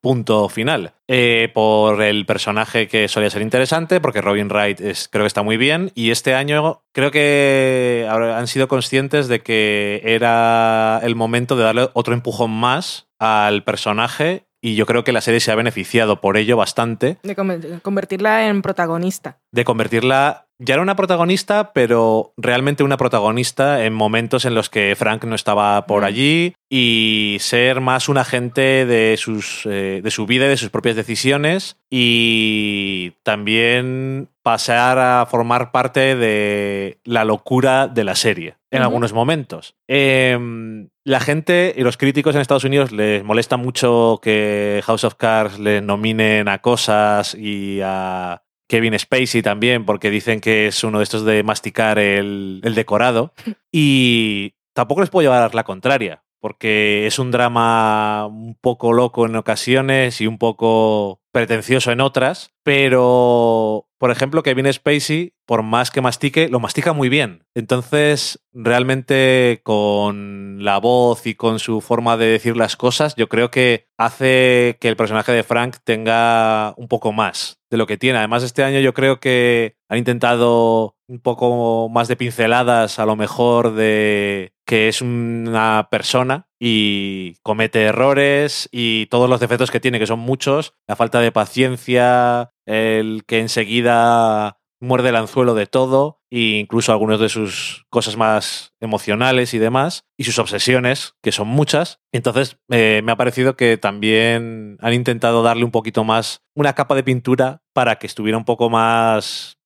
[0.00, 0.94] Punto final.
[1.06, 5.44] Eh, por el personaje que solía ser interesante, porque Robin Wright es, creo que está
[5.44, 11.54] muy bien, y este año creo que han sido conscientes de que era el momento
[11.54, 15.54] de darle otro empujón más al personaje y yo creo que la serie se ha
[15.54, 17.18] beneficiado por ello bastante.
[17.22, 17.36] De
[17.82, 19.38] convertirla en protagonista.
[19.52, 24.94] De convertirla, ya era una protagonista, pero realmente una protagonista en momentos en los que
[24.96, 26.04] Frank no estaba por mm.
[26.04, 30.70] allí y ser más un agente de, sus, eh, de su vida y de sus
[30.70, 38.82] propias decisiones y también pasar a formar parte de la locura de la serie en
[38.82, 39.76] algunos momentos.
[39.86, 45.14] Em, la gente y los críticos en Estados Unidos les molesta mucho que House of
[45.14, 50.98] Cards le nominen a cosas y a Kevin Spacey también, porque dicen que es uno
[50.98, 53.32] de estos de masticar el, el decorado.
[53.72, 59.36] Y tampoco les puedo llevar la contraria, porque es un drama un poco loco en
[59.36, 66.00] ocasiones y un poco pretencioso en otras, pero por ejemplo, Kevin Spacey, por más que
[66.00, 67.44] mastique, lo mastica muy bien.
[67.54, 73.50] Entonces, realmente con la voz y con su forma de decir las cosas, yo creo
[73.50, 78.18] que hace que el personaje de Frank tenga un poco más de lo que tiene.
[78.18, 83.16] Además, este año yo creo que han intentado un poco más de pinceladas, a lo
[83.16, 89.98] mejor, de que es una persona y comete errores y todos los defectos que tiene,
[89.98, 96.20] que son muchos, la falta de paciencia, el que enseguida muerde el anzuelo de todo,
[96.30, 101.48] e incluso algunas de sus cosas más emocionales y demás, y sus obsesiones, que son
[101.48, 102.00] muchas.
[102.12, 106.94] Entonces, eh, me ha parecido que también han intentado darle un poquito más, una capa
[106.94, 109.57] de pintura para que estuviera un poco más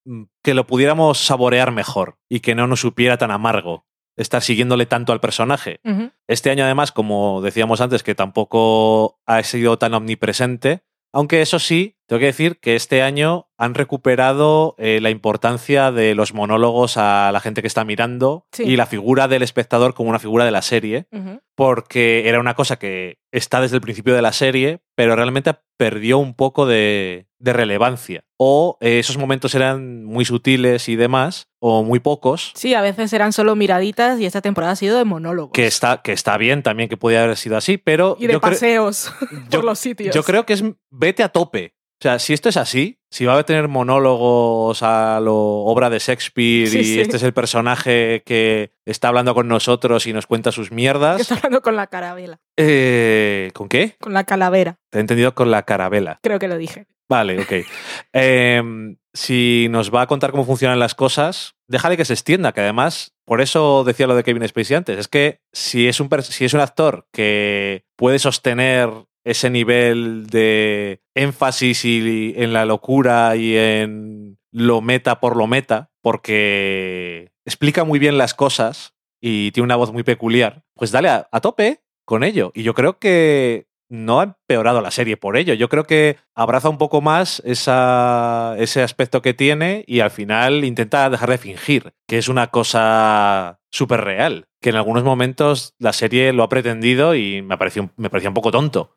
[0.43, 3.87] que lo pudiéramos saborear mejor y que no nos supiera tan amargo
[4.17, 5.81] estar siguiéndole tanto al personaje.
[6.29, 11.99] Este año, además, como decíamos antes, que tampoco ha sido tan omnipresente, aunque eso sí,
[12.07, 17.31] tengo que decir que este año han recuperado eh, la importancia de los monólogos a
[17.33, 18.65] la gente que está mirando Sí.
[18.65, 21.07] y la figura del espectador como una figura de la serie,
[21.55, 26.19] porque era una cosa que está desde el principio de la serie, pero realmente perdió
[26.19, 28.25] un poco de, de relevancia.
[28.37, 33.12] O eh, esos momentos eran muy sutiles y demás, o muy pocos, Sí, a veces
[33.12, 35.53] eran solo miraditas y esta temporada ha sido de monólogos.
[35.53, 38.41] que está, que está bien también que podía haber sido así, pero y de yo,
[38.41, 39.12] paseos
[39.49, 40.15] yo- por los sitios.
[40.15, 41.75] yo creo que es vete a tope.
[42.03, 46.01] O sea, si esto es así, si va a tener monólogos a lo obra de
[46.01, 47.01] Shakespeare Sí, y sí.
[47.01, 51.21] este es el personaje que está hablando con nosotros y nos cuenta sus Que mierdas.
[51.21, 52.41] está hablando con la carabela.
[52.57, 53.95] eh, ¿Con qué?
[54.01, 56.19] Con la calavera, Te he entendido con la carabela.
[56.25, 56.87] creo que lo dije.
[57.09, 57.53] Vale, ok.
[58.12, 62.62] Em, si nos va a contar cómo funcionan las cosas, déjale que se extienda, que
[62.62, 66.45] además, por eso decía lo de Kevin Spacey antes, es que si es un, si
[66.47, 68.91] es un actor que puede sostener
[69.25, 75.91] ese nivel de énfasis y, en la locura y en lo meta por lo meta,
[76.01, 81.29] porque explica muy bien las cosas y tiene una voz muy peculiar, pues dale a,
[81.31, 82.51] a tope con ello.
[82.55, 85.52] Y yo creo que no ha empeorado la serie por ello.
[85.52, 90.64] Yo creo que abraza un poco más esa, ese aspecto que tiene y al final
[90.64, 95.92] intenta dejar de fingir, que es una cosa súper real, que en algunos momentos la
[95.92, 98.94] serie lo ha pretendido y me pareció, me parecía un poco tonto,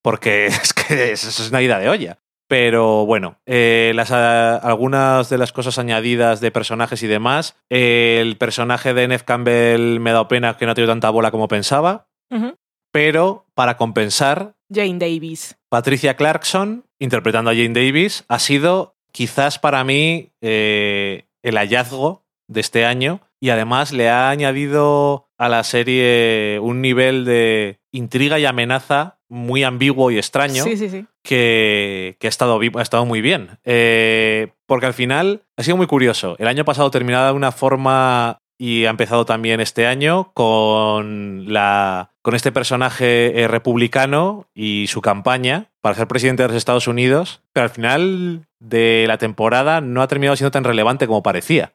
[0.00, 2.18] porque es que eso es una ida de olla.
[2.48, 7.56] Pero bueno, eh, las, ah, algunas de las cosas añadidas de personajes y demás.
[7.68, 11.30] el personaje de Neve Campbell me ha dado pena que no ha tenido tanta bola
[11.30, 12.08] como pensaba.
[12.90, 15.56] Pero para compensar, Jane Davis.
[15.68, 22.60] Patricia Clarkson, interpretando a Jane Davis, ha sido quizás para mí eh, el hallazgo de
[22.60, 28.44] este año y además le ha añadido a la serie un nivel de intriga y
[28.44, 31.06] amenaza muy ambiguo y extraño Sí, sí, sí.
[31.22, 33.58] que, que ha, estado, ha estado muy bien.
[33.64, 36.34] Eh, porque al final ha sido muy curioso.
[36.38, 42.10] El año pasado terminaba de una forma y ha empezado también este año con, la,
[42.22, 47.42] con este personaje eh, republicano y su campaña para ser presidente de los Estados Unidos.
[47.52, 51.72] Pero al final de la temporada no ha terminado siendo tan relevante como parecía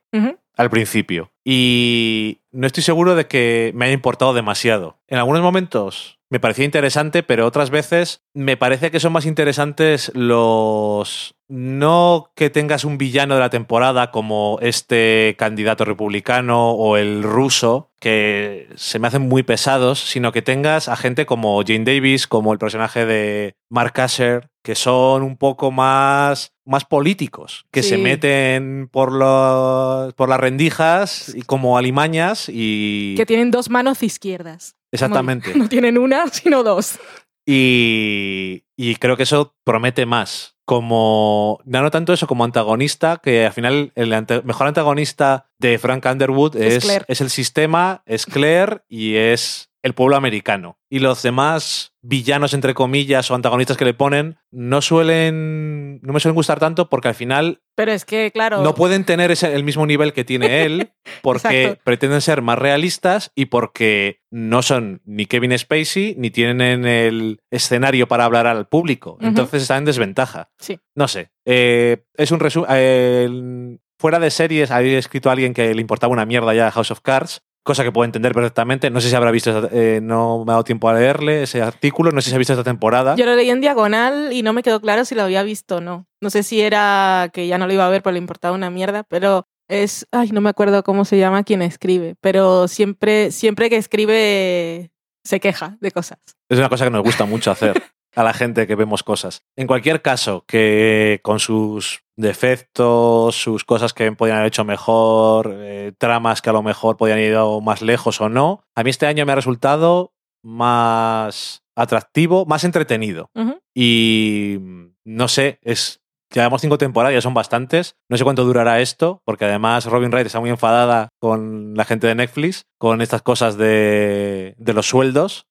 [0.55, 1.31] al principio.
[1.43, 4.97] Y no estoy seguro de que me haya importado demasiado.
[5.07, 10.11] En algunos momentos me parecía interesante, pero otras veces me parece que son más interesantes
[10.15, 11.35] los...
[11.47, 17.91] No que tengas un villano de la temporada como este candidato republicano o el ruso,
[17.99, 22.51] que se me hacen muy pesados, sino que tengas a gente como Jane Davis, como
[22.51, 28.89] el personaje de Mark Asher, que son un poco más, más políticos, que se meten
[28.91, 33.13] por, los, por las rendijas y como alimañas y...
[33.17, 34.75] Que tienen dos manos izquierdas.
[34.93, 35.53] Exactamente.
[35.55, 36.99] No tienen una, sino dos.
[37.45, 40.51] Y, y creo que eso promete más.
[40.65, 45.77] Como, ya no tanto eso como antagonista, que al final el ante- mejor antagonista de
[45.77, 50.79] Frank Underwood Es es el sistema, es Claire y es el pueblo americano.
[50.89, 56.19] Y los demás villanos, entre comillas, o antagonistas que le ponen, no suelen, no me
[56.19, 58.61] suelen gustar tanto porque al final Pero es que, claro.
[58.63, 60.91] no pueden tener ese- el mismo nivel que tiene él
[61.21, 67.41] porque pretenden ser más realistas y porque no son ni Kevin Spacey ni tienen el
[67.51, 69.17] escenario para hablar al público.
[69.21, 70.49] Entonces están en desventaja.
[70.59, 70.79] Sí.
[70.95, 71.31] No sé.
[71.45, 73.79] Eh, es un resumen.
[73.99, 77.01] fuera de series, había escrito a alguien que le importaba una mierda ya House of
[77.01, 77.41] Cards.
[77.63, 78.89] Cosa que puedo entender perfectamente.
[78.89, 82.11] No sé si habrá visto, eh, no me ha dado tiempo a leerle ese artículo.
[82.11, 83.15] No sé si ha visto esta temporada.
[83.15, 85.81] Yo lo leí en diagonal y no me quedó claro si lo había visto o
[85.81, 86.05] no.
[86.21, 88.69] No sé si era que ya no lo iba a ver, pero le importaba una
[88.69, 93.69] mierda, pero es, ay, no me acuerdo cómo se llama quien escribe, pero siempre, siempre
[93.69, 94.91] que escribe
[95.23, 96.19] se queja de cosas.
[96.49, 97.81] Es una cosa que nos gusta mucho hacer
[98.15, 99.43] a la gente que vemos cosas.
[99.55, 105.93] En cualquier caso, que con sus defectos, sus cosas que podían haber hecho mejor, eh,
[105.97, 109.25] tramas que a lo mejor podían ido más lejos o no, a mí este año
[109.25, 113.29] me ha resultado más atractivo, más entretenido.
[113.73, 114.59] Y
[115.03, 115.99] no sé, es.
[116.31, 117.95] Llevamos cinco temporadas, ya son bastantes.
[118.09, 122.07] No sé cuánto durará esto, porque además Robin Wright está muy enfadada con la gente
[122.07, 125.45] de Netflix, con estas cosas de, de los sueldos.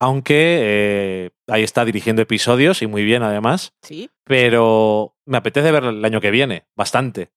[0.00, 4.10] Aunque eh, ahí está dirigiendo episodios y muy bien además, Sí.
[4.24, 7.30] pero me apetece ver el año que viene, bastante.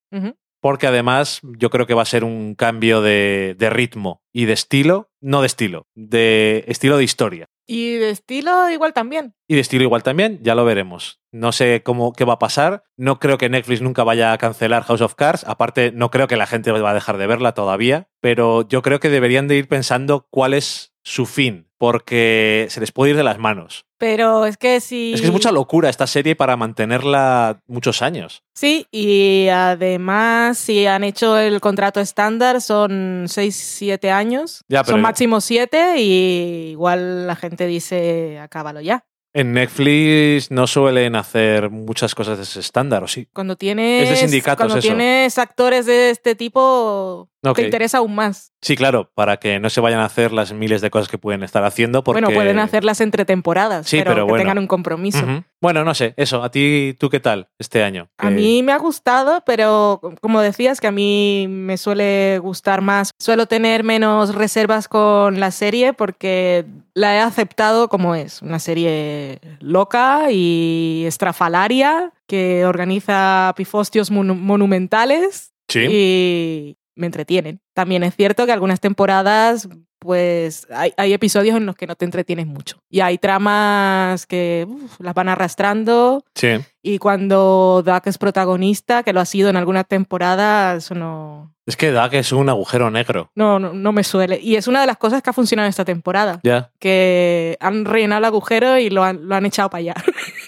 [0.61, 4.53] Porque además yo creo que va a ser un cambio de, de ritmo y de
[4.53, 7.47] estilo, no de estilo, de estilo de historia.
[7.67, 9.33] Y de estilo igual también.
[9.47, 11.19] Y de estilo igual también, ya lo veremos.
[11.33, 12.83] No sé cómo qué va a pasar.
[12.97, 15.43] No creo que Netflix nunca vaya a cancelar House of Cards.
[15.47, 18.07] Aparte, no creo que la gente va a dejar de verla todavía.
[18.21, 21.67] Pero yo creo que deberían de ir pensando cuál es su fin.
[21.77, 23.85] Porque se les puede ir de las manos.
[23.97, 25.13] Pero es que si...
[25.13, 28.41] Es que es mucha locura esta serie para mantenerla muchos años.
[28.55, 34.61] Sí, y además, si han hecho el contrato estándar, son 6, 7 años.
[34.69, 39.05] Ya, pero- son máximo 7 y igual la gente dice, acábalo ya.
[39.35, 43.27] En Netflix no suelen hacer muchas cosas de ese estándar, ¿o sí?
[43.33, 44.87] Cuando tienes, Es de sindicatos cuando eso.
[44.87, 48.53] tienes actores de este tipo, te interesa aún más.
[48.61, 51.41] Sí, claro, para que no se vayan a hacer las miles de cosas que pueden
[51.41, 52.03] estar haciendo.
[52.03, 52.21] Porque...
[52.21, 54.41] Bueno, pueden hacerlas entre temporadas, Sí, pero, pero que bueno.
[54.43, 55.23] tengan un compromiso.
[55.23, 55.43] Ujú.
[55.63, 56.43] Bueno, no sé, eso.
[56.43, 58.09] ¿A ti, tú qué tal este año?
[58.17, 63.11] A mí me ha gustado, pero como decías, que a mí me suele gustar más.
[63.17, 68.41] Suelo tener menos reservas con la serie porque la he aceptado como es.
[68.41, 75.79] Una serie loca y estrafalaria que organiza pifostios monu- monumentales Sí.
[75.89, 77.59] y me entretienen.
[77.73, 79.67] También es cierto que algunas temporadas,
[79.99, 82.77] pues hay, hay episodios en los que no te entretienes mucho.
[82.89, 86.23] Y hay tramas que uf, las van arrastrando.
[86.35, 86.59] Sí.
[86.81, 91.77] Y cuando Duck es protagonista, que lo ha sido en alguna temporada, eso no, Es
[91.77, 93.31] que Doug es un agujero negro.
[93.35, 94.39] no, no, no me suele.
[94.41, 96.41] Y es una de las cosas que ha funcionado esta temporada.
[96.43, 96.71] Ya.
[96.79, 99.93] Que han rellenado el agujero y lo han, lo han echado para allá.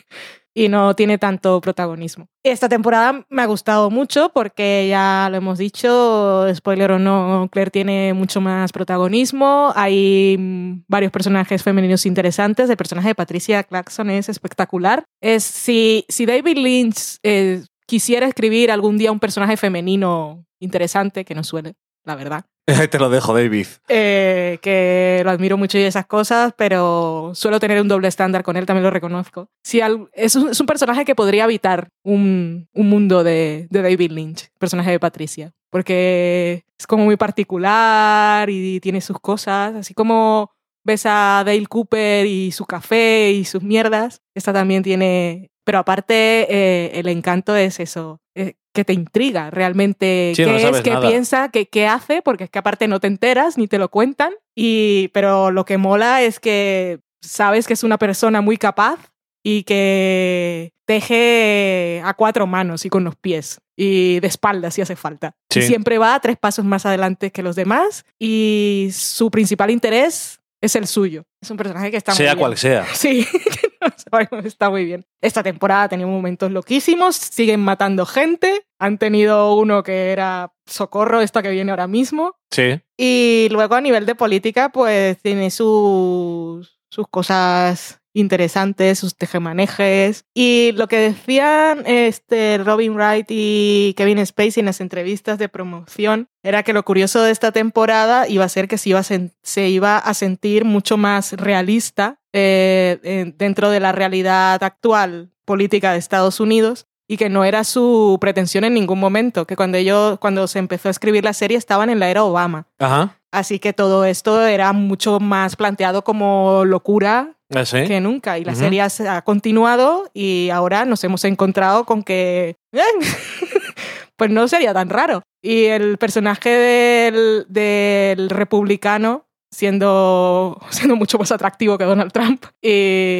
[0.57, 2.27] y no tiene tanto protagonismo.
[2.41, 7.71] Esta temporada me ha gustado mucho porque ya lo hemos dicho, spoiler o no, Claire
[7.71, 9.73] tiene mucho más protagonismo.
[9.75, 12.69] Hay mm, varios personajes femeninos interesantes.
[12.69, 15.03] El personaje de Patricia Clarkson es espectacular.
[15.21, 21.35] Es si, si David Lynch eh, quisiera escribir algún día un personaje femenino interesante, que
[21.35, 21.75] no suele,
[22.05, 22.45] la verdad.
[22.89, 23.67] Te lo dejo, David.
[23.89, 28.57] Eh, que lo admiro mucho y esas cosas, pero suelo tener un doble estándar con
[28.57, 29.49] él, también lo reconozco.
[29.63, 33.81] Si al- es, un, es un personaje que podría habitar un, un mundo de, de
[33.83, 39.93] David Lynch, personaje de Patricia, porque es como muy particular y tiene sus cosas, así
[39.93, 40.51] como
[40.83, 45.49] ves a Dale Cooper y su café y sus mierdas, esta también tiene...
[45.65, 50.55] Pero aparte, eh, el encanto es eso, eh, que te intriga realmente Sí, no qué
[50.57, 51.07] es, sabes qué nada.
[51.09, 54.31] piensa, qué, qué hace, porque es que aparte no te enteras ni te lo cuentan.
[54.55, 58.99] Y, pero lo que mola es que sabes que es una persona muy capaz
[59.43, 64.95] y que teje a cuatro manos y con los pies y de espaldas si hace
[64.95, 65.35] falta.
[65.49, 65.59] Sí.
[65.59, 70.75] Y siempre va tres pasos más adelante que los demás y su principal interés es
[70.75, 71.25] el suyo.
[71.41, 72.39] Es un personaje que está muy sea bien.
[72.39, 72.85] cual sea.
[72.93, 73.64] Sí, no
[74.43, 75.05] está muy bien.
[75.21, 78.65] Esta temporada ha tenido momentos loquísimos, siguen matando gente.
[78.79, 82.35] Han tenido uno que era socorro, esta que viene ahora mismo.
[82.51, 82.81] Sí.
[82.97, 90.25] Y luego a nivel de política, pues tiene sus, sus cosas interesantes, sus tejemanejes.
[90.33, 96.29] Y lo que decían este, Robin Wright y Kevin Spacey en las entrevistas de promoción
[96.41, 99.69] era que lo curioso de esta temporada iba a ser que se iba a, se
[99.69, 105.99] iba a sentir mucho más realista eh, en- dentro de la realidad actual política de
[105.99, 110.47] Estados Unidos y que no era su pretensión en ningún momento, que cuando ellos, cuando
[110.47, 112.67] se empezó a escribir la serie estaban en la era Obama.
[112.79, 113.17] Ajá.
[113.31, 117.85] Así que todo esto era mucho más planteado como locura Ah, ¿Sí?
[117.85, 118.39] que nunca.
[118.39, 118.59] Y la Ujú.
[118.61, 122.55] serie se ha continuado y ahora nos hemos encontrado con que...
[122.73, 122.81] "Eh,
[124.17, 125.21] pues no sería tan raro.
[125.43, 129.24] Y el personaje del, del republicano
[129.55, 132.45] siendo, siendo mucho más atractivo que Donald Trump.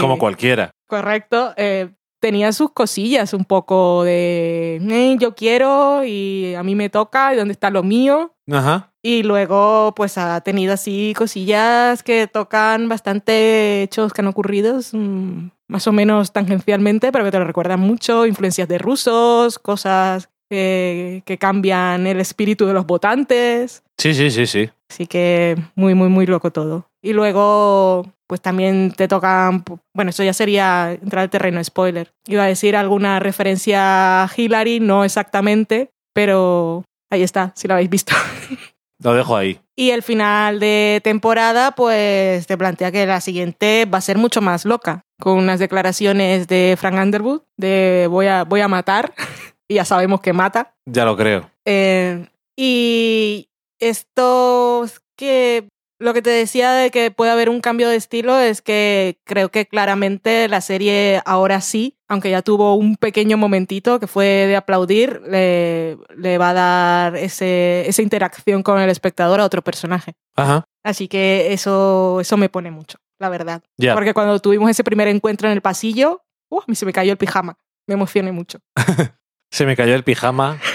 [0.02, 0.72] Como cualquiera.
[0.88, 1.54] Correcto.
[1.58, 7.34] eh, tenía sus cosillas un poco de "Eh, yo quiero y a mí me toca
[7.34, 8.34] y dónde está lo mío.
[8.52, 8.92] Ajá.
[9.04, 15.50] Y luego, pues ha tenido así cosillas que tocan bastante hechos que han ocurrido, mm,
[15.68, 21.22] más o menos tangencialmente, pero que te lo recuerdan mucho, influencias de rusos, cosas eh,
[21.26, 23.84] que cambian el espíritu de los votantes.
[23.98, 24.70] Sí, sí, sí, sí.
[24.90, 26.90] Así que muy, muy, muy loco todo.
[27.02, 32.12] Y luego, pues también te tocan, bueno, eso ya sería entrar al terreno spoiler.
[32.28, 37.90] Iba a decir alguna referencia a Hillary, no exactamente, pero ahí está, si lo habéis
[37.90, 38.14] visto.
[39.04, 39.60] Lo dejo ahí.
[39.76, 44.42] Y el final de temporada, pues te plantea que la siguiente va a ser mucho
[44.42, 49.14] más loca, con unas declaraciones de Frank Underwood de voy a, voy a matar,
[49.68, 50.76] y ya sabemos que mata.
[50.86, 51.50] Ya lo creo.
[51.66, 53.50] Eh, y
[53.80, 58.38] esto es que Lo que te decía de que puede haber un cambio de estilo
[58.38, 63.98] es que creo que claramente la serie ahora sí, aunque ya tuvo un pequeño momentito
[63.98, 69.40] que fue de aplaudir, le, le va a dar ese, esa interacción con el espectador
[69.40, 70.16] a otro personaje.
[70.36, 70.66] Ajá.
[70.84, 73.64] Así que eso, eso me pone mucho, la verdad.
[73.78, 73.94] Ya.
[73.94, 77.14] Porque cuando tuvimos ese primer encuentro en el pasillo, uh, a mí se me cayó
[77.14, 77.58] el pijama.
[77.88, 78.60] Me emocioné mucho.
[79.52, 80.60] Se me cayó el pijama.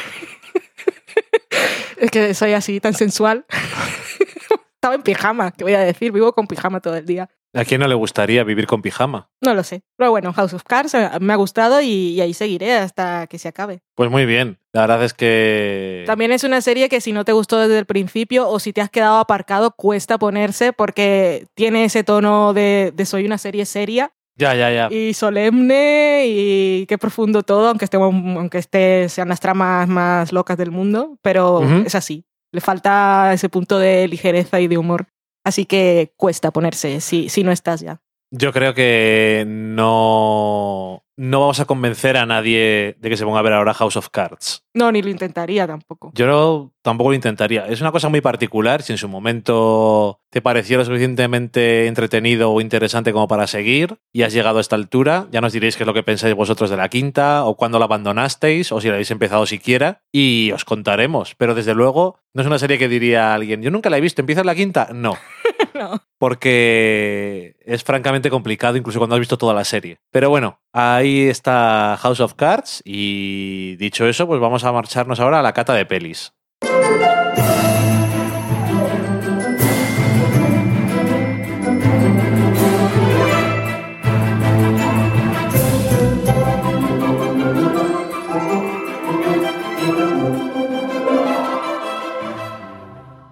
[2.00, 3.44] Es que soy así, tan sensual.
[4.74, 6.12] Estaba en pijama, ¿qué voy a decir?
[6.12, 7.28] Vivo con pijama todo el día.
[7.52, 9.28] ¿A quién no le gustaría vivir con pijama?
[9.42, 9.82] No lo sé.
[9.98, 13.38] Pero bueno, House of Cards eh, me ha gustado y, y ahí seguiré hasta que
[13.38, 13.82] se acabe.
[13.96, 14.58] Pues muy bien.
[14.72, 16.04] La verdad es que...
[16.06, 18.80] También es una serie que si no te gustó desde el principio o si te
[18.80, 24.12] has quedado aparcado, cuesta ponerse porque tiene ese tono de, de soy una serie seria
[24.40, 24.88] Ya, ya, ya.
[24.94, 30.56] y solemne y qué profundo todo, aunque, estemos, aunque esté, sean las tramas más locas
[30.56, 32.24] del mundo, pero es así.
[32.52, 35.06] Le falta ese punto de ligereza y de humor.
[35.44, 38.00] Así que cuesta ponerse si, si no estás ya.
[38.32, 43.42] Yo creo que no, no vamos a convencer a nadie de que se ponga a
[43.42, 44.64] ver ahora House of Cards.
[44.74, 46.12] No, ni lo intentaría tampoco.
[46.14, 47.66] Yo no- tampoco lo intentaría.
[47.66, 48.82] Es una cosa muy particular.
[48.82, 54.22] Si en su momento te pareció lo suficientemente entretenido o interesante como para seguir y
[54.22, 56.76] has llegado a esta altura, ya nos diréis qué es lo que pensáis vosotros de
[56.76, 61.34] la quinta o cuándo la abandonasteis o si la habéis empezado siquiera y os contaremos.
[61.36, 64.22] Pero desde luego no es una serie que diría alguien, yo nunca la he visto,
[64.22, 64.88] ¿empieza la quinta?
[64.92, 65.16] No.
[65.72, 66.02] No.
[66.18, 69.98] porque es francamente complicado incluso cuando has visto toda la serie.
[70.10, 75.40] Pero bueno, ahí está House of Cards y dicho eso, pues vamos a marcharnos ahora
[75.40, 76.34] a la cata de pelis.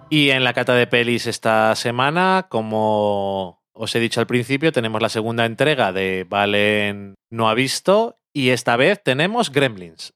[0.09, 5.01] Y en la cata de pelis esta semana, como os he dicho al principio, tenemos
[5.01, 10.13] la segunda entrega de Valen no ha visto y esta vez tenemos Gremlins.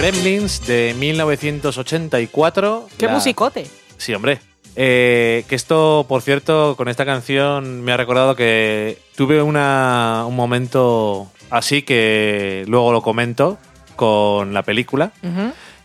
[0.00, 2.88] Gremlins de 1984.
[2.96, 3.66] ¡Qué La- musicote!
[3.98, 4.38] Sí, hombre.
[4.74, 10.34] Eh, que esto, por cierto, con esta canción me ha recordado que tuve una, un
[10.36, 13.58] momento así que luego lo comento
[13.94, 15.12] con la película.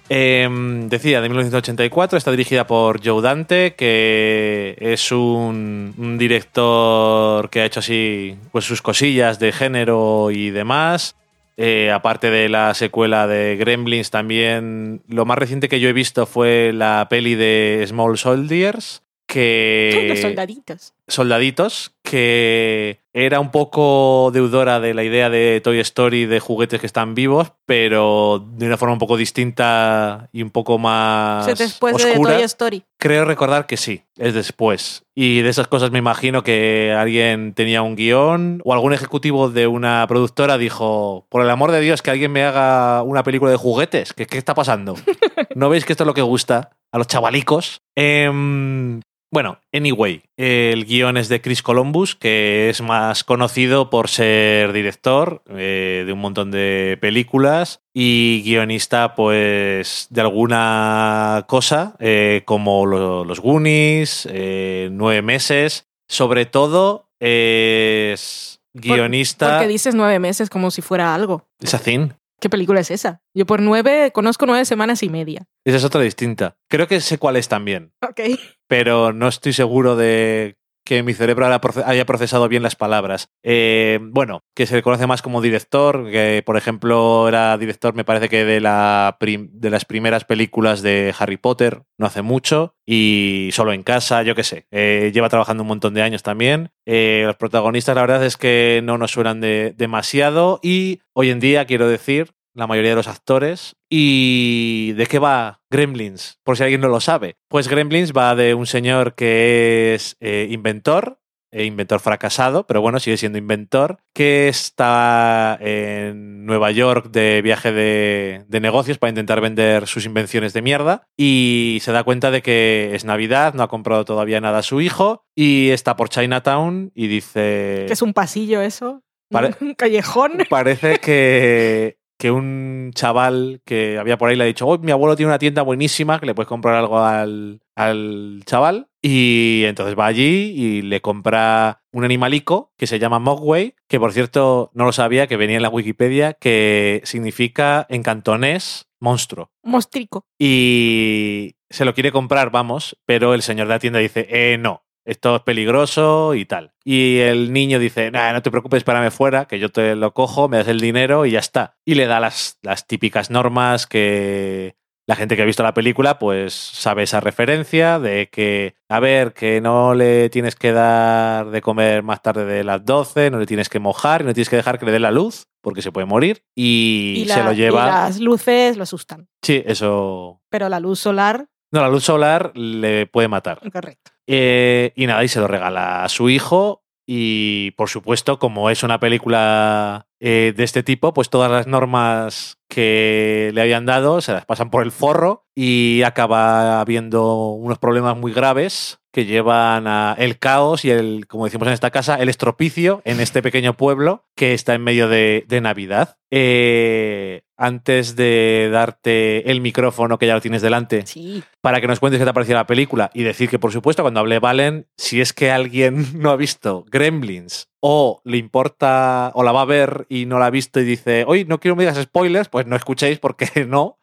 [0.08, 0.48] Eh,
[0.88, 7.66] decía, de 1984, está dirigida por Joe Dante, que es un, un director que ha
[7.66, 11.18] hecho así pues sus cosillas de género y demás.
[11.58, 16.26] Eh, aparte de la secuela de Gremlins, también lo más reciente que yo he visto
[16.26, 20.94] fue la peli de Small Soldiers, que Los soldaditos.
[21.08, 26.86] soldaditos, que era un poco deudora de la idea de Toy Story de juguetes que
[26.86, 31.56] están vivos, pero de una forma un poco distinta y un poco más O sea,
[31.56, 32.14] después de.
[32.14, 32.84] Toy Story.
[32.98, 35.06] Creo recordar que sí, es después.
[35.16, 39.68] Y de esas cosas me imagino que alguien tenía un guion o algún ejecutivo de
[39.68, 43.58] una productora dijo, por el amor de Dios, que alguien me haga una película de
[43.58, 44.12] juguetes.
[44.12, 44.96] ¿Qué, qué está pasando?
[45.56, 47.82] ¿No veis que esto es lo que gusta a los chavalicos?
[47.96, 49.00] Em,
[49.36, 55.44] bueno, anyway, el guion es de Chris Columbus, que es más conocido por ser director
[55.50, 63.26] eh, de un montón de películas y guionista, pues, de alguna cosa, eh, como lo-
[63.26, 65.86] los Goonies, eh, Nueve Meses.
[66.08, 69.50] Sobre todo, es guionista.
[69.58, 71.46] Porque dices nueve meses como si fuera algo.
[71.60, 72.10] Esa thing.
[72.40, 73.22] ¿Qué película es esa?
[73.34, 75.48] Yo por nueve conozco nueve semanas y media.
[75.64, 76.58] Esa es otra distinta.
[76.70, 77.94] Creo que sé cuál es también.
[78.02, 78.22] Ok.
[78.68, 83.30] pero no estoy seguro de que mi cerebro haya proce- haya procesado bien las palabras.
[83.44, 88.06] Eh, bueno, que se le conoce más como director, que por ejemplo era director, me
[88.06, 93.50] parece que de, la de las primeras películas de Harry Potter, no hace mucho, y
[93.52, 94.68] solo en casa, yo qué sé.
[94.72, 96.70] Eh, lleva trabajando un montón de años también.
[96.86, 101.40] Eh, los protagonistas, la verdad es que no nos suenan de, demasiado, y hoy en
[101.40, 103.76] día, quiero decir, la mayoría de los actores.
[103.90, 106.40] ¿Y de qué va Gremlins?
[106.44, 107.36] Por si alguien no lo sabe.
[107.50, 111.20] Pues Gremlins va de un señor que es eh, inventor,
[111.52, 117.72] eh, inventor fracasado, pero bueno, sigue siendo inventor, que está en Nueva York de viaje
[117.72, 122.42] de, de negocios para intentar vender sus invenciones de mierda y se da cuenta de
[122.42, 126.92] que es Navidad, no ha comprado todavía nada a su hijo y está por Chinatown
[126.94, 127.86] y dice...
[127.88, 129.04] Que es un pasillo eso.
[129.32, 130.34] Pare- Un callejón.
[130.50, 135.16] Parece que, que un chaval que había por ahí le ha dicho, "Oh, mi abuelo
[135.16, 138.88] tiene una tienda buenísima que le puedes comprar algo al, al chaval.
[139.02, 144.14] Y entonces va allí y le compra un animalico que se llama Mogwai, que por
[144.14, 149.52] cierto no lo sabía, que venía en la Wikipedia, que significa en cantonés monstruo.
[149.62, 150.26] Mostrico.
[150.40, 154.85] Y se lo quiere comprar, vamos, pero el señor de la tienda dice, eh, no,
[155.06, 156.74] esto es peligroso y tal.
[156.84, 160.50] Y el niño dice, nah, no te preocupes, espérame fuera, que yo te lo cojo,
[160.50, 161.78] me das el dinero y ya está.
[161.86, 164.76] Y le da las, las típicas normas que
[165.08, 169.34] la gente que ha visto la película, pues sabe esa referencia de que, a ver,
[169.34, 173.46] que no le tienes que dar de comer más tarde de las 12, no le
[173.46, 175.92] tienes que mojar y no tienes que dejar que le dé la luz, porque se
[175.92, 176.44] puede morir.
[176.56, 177.84] Y, se la- lo lleva...
[177.84, 179.28] y las luces lo asustan.
[179.44, 180.42] Sí, eso...
[180.50, 183.60] Pero la luz solar, No, la luz solar le puede matar.
[183.72, 184.12] correcto.
[184.28, 186.84] Eh, y nada, y se lo regala a su hijo.
[187.08, 192.58] Y por supuesto, como es una película eh, de este tipo, pues todas las normas
[192.70, 198.18] que le habían dado se las pasan por el forro y acaba habiendo unos problemas
[198.18, 202.28] muy graves que llevan a el caos y el, como decimos en esta casa, el
[202.28, 206.18] estropicio en este pequeño pueblo que está en medio de, de Navidad.
[206.32, 211.42] Eh, antes de darte el micrófono que ya lo tienes delante, Sí.
[211.62, 214.02] para que nos cuentes qué te ha parecido la película y decir que, por supuesto,
[214.04, 219.44] cuando hable Valen, si es que alguien no ha visto Gremlins o le importa o
[219.44, 221.80] la va a ver y no la ha visto y dice, hoy no quiero que
[221.80, 224.00] me digas spoilers, pues no escuchéis porque no.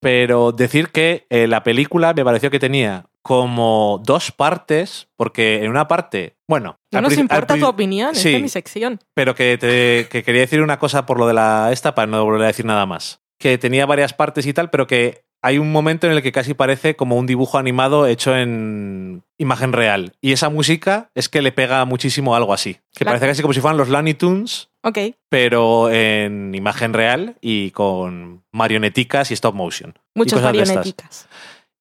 [0.00, 5.70] Pero decir que eh, la película me pareció que tenía como dos partes, porque en
[5.70, 9.00] una parte, bueno, No nos importa tu opinión, esta es mi sección.
[9.14, 12.22] pero que, te, que quería decir una cosa por lo de la esta para no
[12.22, 13.22] volver a decir nada más.
[13.38, 16.54] Que tenía varias partes y tal, pero que hay un momento en el que casi
[16.54, 20.12] parece como un dibujo animado hecho en imagen real.
[20.22, 22.78] Y esa música es que le pega muchísimo algo así.
[22.94, 24.98] Que La- parece casi como si fueran los Looney Tunes, Ok.
[25.28, 29.94] pero en imagen real y con marioneticas y stop motion.
[30.14, 31.28] Muchas marioneticas.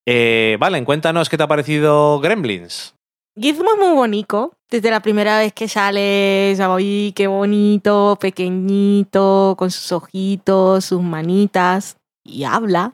[0.06, 2.96] Eh, Valen, cuéntanos qué te ha parecido Gremlins.
[3.40, 4.52] Gizmo es muy bonito.
[4.70, 11.02] Desde la primera vez que sale, ya voy, qué bonito, pequeñito, con sus ojitos, sus
[11.02, 11.98] manitas.
[12.26, 12.94] Y habla.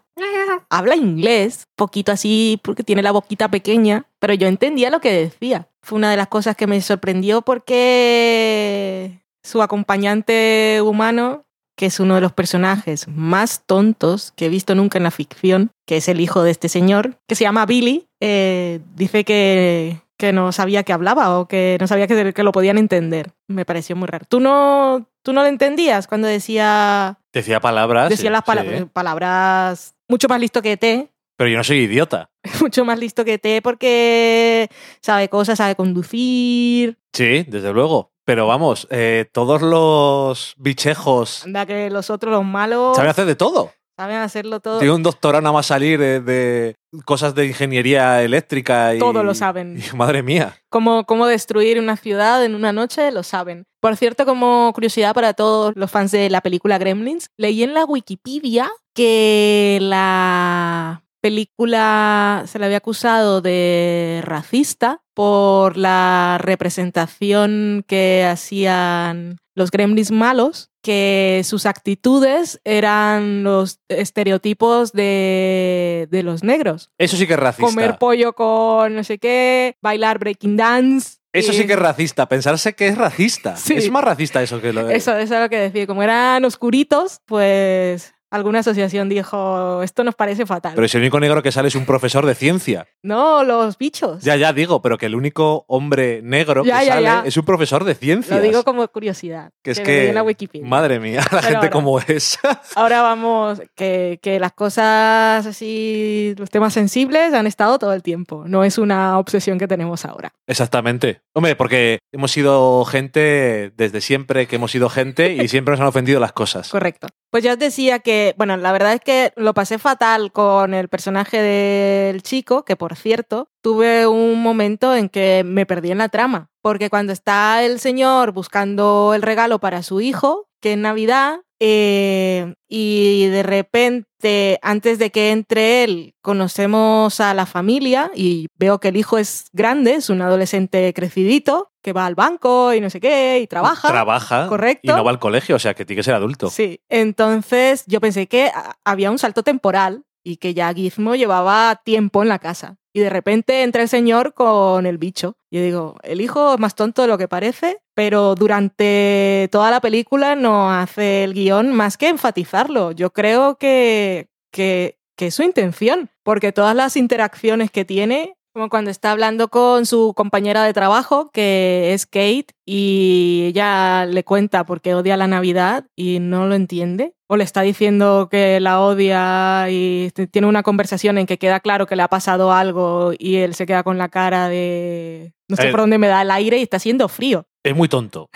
[0.69, 5.67] Habla inglés, poquito así, porque tiene la boquita pequeña, pero yo entendía lo que decía.
[5.81, 11.45] Fue una de las cosas que me sorprendió porque su acompañante humano,
[11.75, 15.71] que es uno de los personajes más tontos que he visto nunca en la ficción,
[15.87, 20.33] que es el hijo de este señor, que se llama Billy, eh, dice que, que
[20.33, 23.31] no sabía que hablaba o que no sabía que, que lo podían entender.
[23.47, 24.25] Me pareció muy raro.
[24.27, 28.09] ¿Tú no, tú no lo entendías cuando decía, Decía palabras.
[28.09, 28.85] decía sí, las pala- sí.
[28.91, 31.09] palabras mucho más listo que T?
[31.37, 32.29] Pero yo no soy idiota.
[32.59, 34.69] Mucho más listo que T porque
[35.01, 36.97] sabe cosas, sabe conducir.
[37.13, 38.11] Sí, desde luego.
[38.25, 43.35] Pero vamos, eh, todos los bichejos Anda que los otros, los malos, saben hacer de
[43.35, 43.71] todo.
[43.99, 44.79] Saben hacerlo todo.
[44.79, 48.99] Tiene un doctorado nada más salir de, de cosas de ingeniería eléctrica y...
[48.99, 49.77] Todo lo saben.
[49.93, 50.55] y madre mía.
[50.69, 53.65] Cómo, cómo destruir una ciudad en una noche, lo saben.
[53.81, 57.83] Por cierto, como curiosidad para todos los fans de la película Gremlins, leí en la
[57.83, 69.39] Wikipedia que la película se le había acusado de racista por la representación que hacían
[69.55, 76.91] los gremlins malos, que sus actitudes eran los estereotipos de, de los negros.
[76.97, 77.69] Eso sí que es racista.
[77.69, 81.17] Comer pollo con no sé qué, bailar breaking dance.
[81.31, 82.27] Eso sí que es racista.
[82.27, 83.55] Pensarse que es racista.
[83.55, 83.75] Sí.
[83.75, 84.95] Es más racista eso que lo de...
[84.95, 85.85] Eso, eso es lo que decía.
[85.85, 90.73] Como eran oscuritos, pues alguna asociación dijo, esto nos parece fatal.
[90.75, 92.87] Pero si el único negro que sale es un profesor de ciencia.
[93.03, 94.23] No, los bichos.
[94.23, 97.23] Ya, ya digo, pero que el único hombre negro Ya, que ya, sale ya.
[97.25, 98.37] es un profesor de ciencias.
[98.37, 99.51] Lo digo como curiosidad.
[99.63, 100.13] que es que...
[100.13, 100.67] la Wikipedia.
[100.67, 102.37] Madre mía, la Pero gente ahora- como es.
[102.75, 108.43] Ahora vamos, que, que las cosas así, los temas sensibles han estado todo el tiempo.
[108.47, 110.31] No es una obsesión que tenemos ahora.
[110.47, 111.21] Exactamente.
[111.33, 115.87] Hombre, porque hemos sido gente desde siempre que hemos sido gente y siempre nos han
[115.87, 116.69] ofendido las cosas.
[116.69, 117.07] Correcto.
[117.31, 120.89] Pues ya os decía que, bueno, la verdad es que lo pasé fatal con el
[120.89, 126.09] personaje del chico, que por cierto, tuve un momento en que me perdí en la
[126.09, 126.49] trama.
[126.61, 132.53] Porque cuando está el señor buscando el regalo para su hijo, que es Navidad eh,
[132.67, 138.89] y de repente, antes de que entre él, conocemos a la familia y veo que
[138.89, 142.99] el hijo es grande, es un adolescente crecidito, que va al banco y no sé
[142.99, 143.87] qué, y trabaja.
[143.87, 144.47] Trabaja.
[144.47, 144.91] Correcto.
[144.91, 146.49] Y no va al colegio, o sea que tiene que ser adulto.
[146.49, 148.51] Sí, entonces yo pensé que
[148.83, 152.77] había un salto temporal y que ya Gizmo llevaba tiempo en la casa.
[152.93, 155.37] Y de repente entra el señor con el bicho.
[155.51, 159.79] Yo digo, el hijo es más tonto de lo que parece, pero durante toda la
[159.79, 162.91] película no hace el guion más que enfatizarlo.
[162.91, 168.69] Yo creo que, que, que es su intención, porque todas las interacciones que tiene como
[168.69, 174.65] cuando está hablando con su compañera de trabajo, que es Kate, y ella le cuenta
[174.65, 177.13] por qué odia la Navidad y no lo entiende.
[177.27, 181.85] O le está diciendo que la odia y tiene una conversación en que queda claro
[181.85, 185.33] que le ha pasado algo y él se queda con la cara de...
[185.47, 185.71] No sé Eh.
[185.71, 187.45] por dónde me da el aire y está haciendo frío.
[187.63, 188.29] Es muy tonto.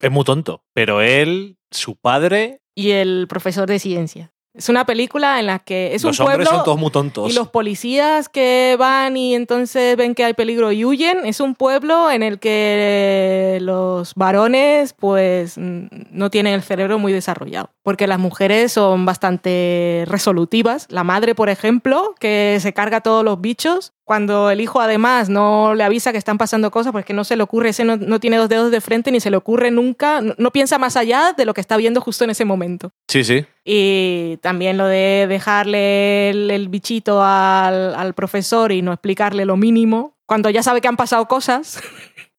[0.00, 0.62] Es muy tonto.
[0.74, 4.32] Pero él, su padre, Y el profesor de ciencia.
[4.56, 6.56] Es una película en la que es los un hombres pueblo...
[6.56, 7.30] son todos muy tontos.
[7.30, 11.54] Y los policías que van y entonces ven que hay peligro y huyen, es un
[11.54, 18.18] pueblo en el que los varones pues no tienen el cerebro muy desarrollado, porque las
[18.18, 20.86] mujeres son bastante resolutivas.
[20.90, 25.74] La madre, por ejemplo, que se carga todos los bichos, cuando el hijo además no
[25.74, 28.36] le avisa que están pasando cosas, porque no se le ocurre, ese no, no tiene
[28.38, 31.44] dos dedos de frente ni se le ocurre nunca, no, no piensa más allá de
[31.44, 32.92] lo que está viendo justo en ese momento.
[33.08, 33.44] Sí, sí.
[33.68, 39.56] Y también lo de dejarle el, el bichito al, al profesor y no explicarle lo
[39.56, 41.82] mínimo, cuando ya sabe que han pasado cosas,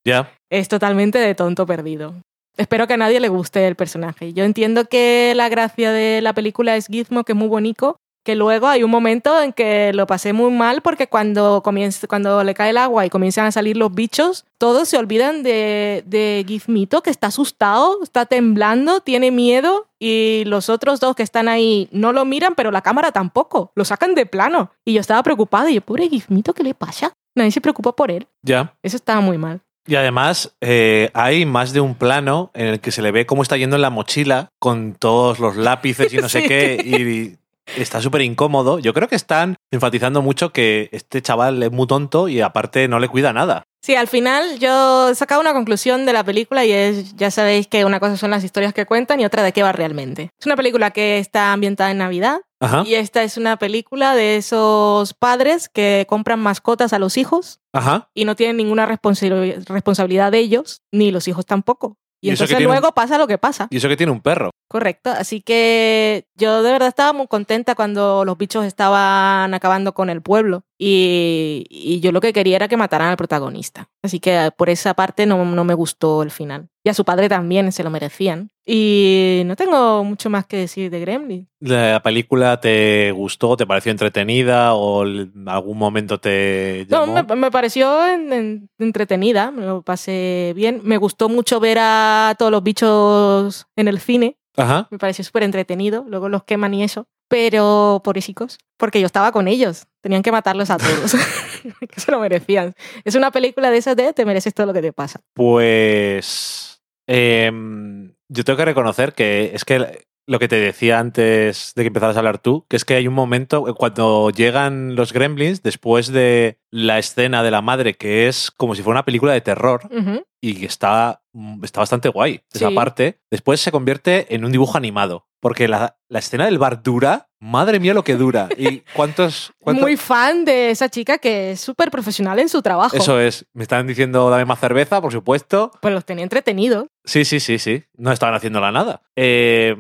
[0.49, 2.15] es totalmente de tonto perdido.
[2.55, 4.34] Espero que a nadie le guste el personaje.
[4.34, 7.97] Yo entiendo que la gracia de la película es Gizmo, que es muy bonito,
[8.28, 12.43] que luego hay un momento en que lo pasé muy mal porque cuando, comienza, cuando
[12.43, 16.43] le cae el agua y comienzan a salir los bichos, todos se olvidan de, de
[16.45, 21.88] Gizmito, que está asustado, está temblando, tiene miedo, y los otros dos que están ahí
[21.93, 24.71] no lo miran, pero la cámara tampoco, lo sacan de plano.
[24.84, 27.13] Y yo estaba preocupada, y yo, pobre Gizmito, ¿qué le pasa?
[27.34, 28.28] Nadie se preocupa por él.
[28.41, 28.75] Ya.
[28.84, 29.61] Eso estaba muy mal.
[29.88, 33.41] Y además eh, hay más de un plano en el que se le ve cómo
[33.41, 36.75] está yendo en la mochila con todos los lápices y no sé qué.
[36.84, 37.38] Y
[37.76, 38.80] está súper incómodo.
[38.80, 42.99] Yo creo que están enfatizando mucho que este chaval es muy tonto y aparte no
[42.99, 43.63] le cuida nada.
[43.82, 47.68] Sí, al final yo he sacado una conclusión de la película y es, ya sabéis
[47.68, 50.30] que una cosa son las historias que cuentan y otra de qué va realmente.
[50.39, 52.84] Es una película que está ambientada en Navidad Ajá.
[52.86, 58.09] y esta es una película de esos padres que compran mascotas a los hijos Ajá.
[58.13, 61.95] y no tienen ninguna responsa- responsabilidad de ellos, ni los hijos tampoco.
[62.20, 63.68] Y, entonces un- luego pasa lo que pasa.
[63.70, 64.49] Y eso que tiene un perro.
[64.70, 65.09] Correcto.
[65.11, 70.22] Así que yo de verdad estaba muy contenta cuando los bichos estaban acabando con el
[70.22, 70.63] pueblo.
[70.80, 73.89] Y, y yo lo que quería era que mataran al protagonista.
[74.03, 76.68] Así que por esa parte no, no me gustó el final.
[76.84, 78.49] Y a su padre también se lo merecían.
[78.65, 81.47] Y no tengo mucho más que decir de Gremlin.
[81.61, 83.55] ¿La película te gustó?
[83.57, 84.74] ¿Te pareció entretenida?
[84.74, 90.51] ¿O en algún momento te No, me, me pareció en- en- entretenida, me lo pasé
[90.55, 90.82] bien.
[90.84, 94.38] Me gustó mucho ver a todos los bichos en el cine.
[94.58, 94.88] Ajá.
[94.91, 96.03] Me pareció súper entretenido.
[96.08, 97.08] Luego los queman y eso.
[97.30, 99.88] Pero, pobrecicos, porque yo estaba con ellos.
[100.01, 101.14] Tenían que matarlos a todos.
[101.89, 102.74] que se lo merecían.
[103.03, 105.22] Es una película de esas de te mereces todo lo que te pasa.
[105.34, 111.84] Pues em, yo tengo que reconocer que es que lo que te decía antes de
[111.84, 115.13] que empezaras a hablar tú, que es que hay un momento eh, cuando llegan los
[115.13, 119.32] gremlins después de la escena de la madre, que es como si fuera una película
[119.34, 120.25] de terror Ujú.
[120.41, 122.75] y que está, mm, está bastante guay esa Sí.
[122.75, 125.26] parte, después se convierte en un dibujo animado.
[125.39, 128.49] Porque la, la escena del bar dura, madre mía lo que dura.
[128.57, 129.53] ¿Y cuántos...?
[129.59, 132.97] cuántos- Muy fan de esa chica que es súper profesional en su trabajo.
[132.97, 133.45] Eso es.
[133.53, 135.71] Me están diciendo dame más cerveza, por supuesto.
[135.81, 136.88] Pues los tenía entretenidos.
[137.05, 137.83] Sí, sí, sí, sí.
[137.95, 139.01] No estaban haciéndola nada.
[139.15, 139.75] Eh,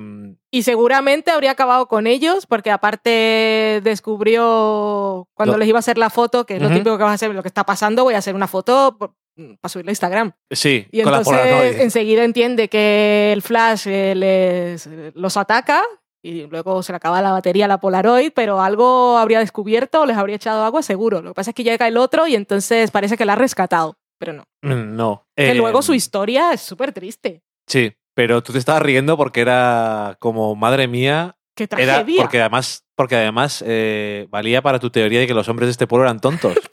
[0.51, 6.09] Y seguramente habría acabado con ellos porque aparte descubrió cuando les iba a hacer la
[6.09, 8.19] foto, que es lo típico que vas a hacer, lo que está pasando, voy a
[8.19, 9.15] hacer una foto
[9.61, 10.31] para subirla a Instagram.
[10.51, 15.83] sí, Y con entonces enseguida entiende que el flash eh, les, los ataca
[16.23, 20.05] y luego se le acaba la batería a la Polaroid, pero algo habría descubierto o
[20.05, 21.21] les habría echado agua seguro.
[21.21, 23.95] Lo que pasa es que llega el otro y entonces parece que la ha rescatado,
[24.19, 24.43] pero no.
[24.63, 25.27] Mm, No.
[25.35, 27.43] Que Eh, luego su historia es súper triste.
[27.67, 32.21] Sí, pero tú te estabas riendo porque era como, madre mía, ¡Qué era tragedia!
[32.23, 35.87] porque además, porque además eh, valía para tu teoría de que los hombres de este
[35.87, 36.53] pueblo eran tontos.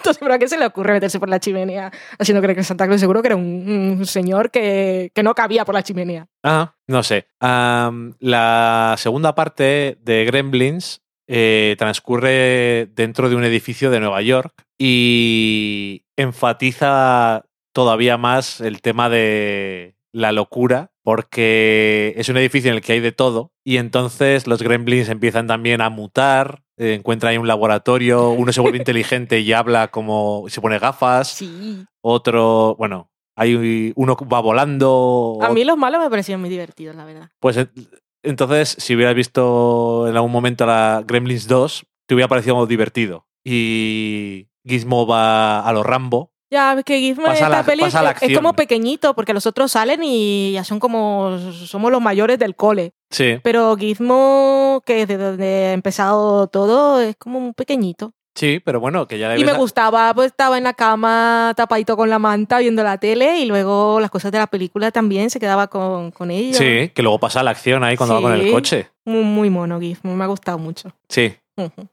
[0.02, 2.86] Tontos, pero ¿a qué se le ocurre meterse por la chimenea haciendo creer que Santa
[2.86, 6.26] Claus seguro que era un, señor que, que no cabía por la chimenea?
[6.42, 7.26] Ah, no sé.
[7.40, 16.04] La segunda parte de Gremlins eh, transcurre dentro de un edificio de Nueva York y
[16.16, 22.94] enfatiza todavía más el tema de la locura porque es un edificio en el que
[22.94, 27.46] hay de todo y entonces los gremlins empiezan también a mutar, eh, encuentran ahí un
[27.46, 31.84] laboratorio, uno se vuelve inteligente y habla como se pone gafas, Sí.
[32.02, 35.38] otro, bueno, hay uno va volando.
[35.42, 37.30] A mí los malos me parecieron muy divertidos, la verdad.
[37.38, 37.70] Pues en-
[38.22, 43.26] entonces, si hubieras visto en algún momento la Gremlins 2, te hubiera parecido divertido.
[43.44, 46.32] Y Gizmo va a los Rambo.
[46.50, 50.00] Ya, es que Gizmo en esta peli es, es como pequeñito, porque los otros salen
[50.02, 51.38] y ya son como.
[51.52, 52.92] Somos los mayores del cole.
[53.10, 58.12] Sí, Pero Gizmo, que es de donde ha empezado todo, es como un pequeñito.
[58.36, 61.52] sí, pero bueno, que ya le Y me a- gustaba, pues estaba en la cama
[61.56, 65.28] tapadito con la manta viendo la tele y luego las cosas de la película también
[65.30, 66.56] se quedaba con, con ellos.
[66.56, 68.88] Sí, que luego pasa la acción ahí cuando va con el coche.
[69.04, 70.92] Muy, muy mono Gizmo, me ha gustado mucho.
[71.08, 71.34] Sí,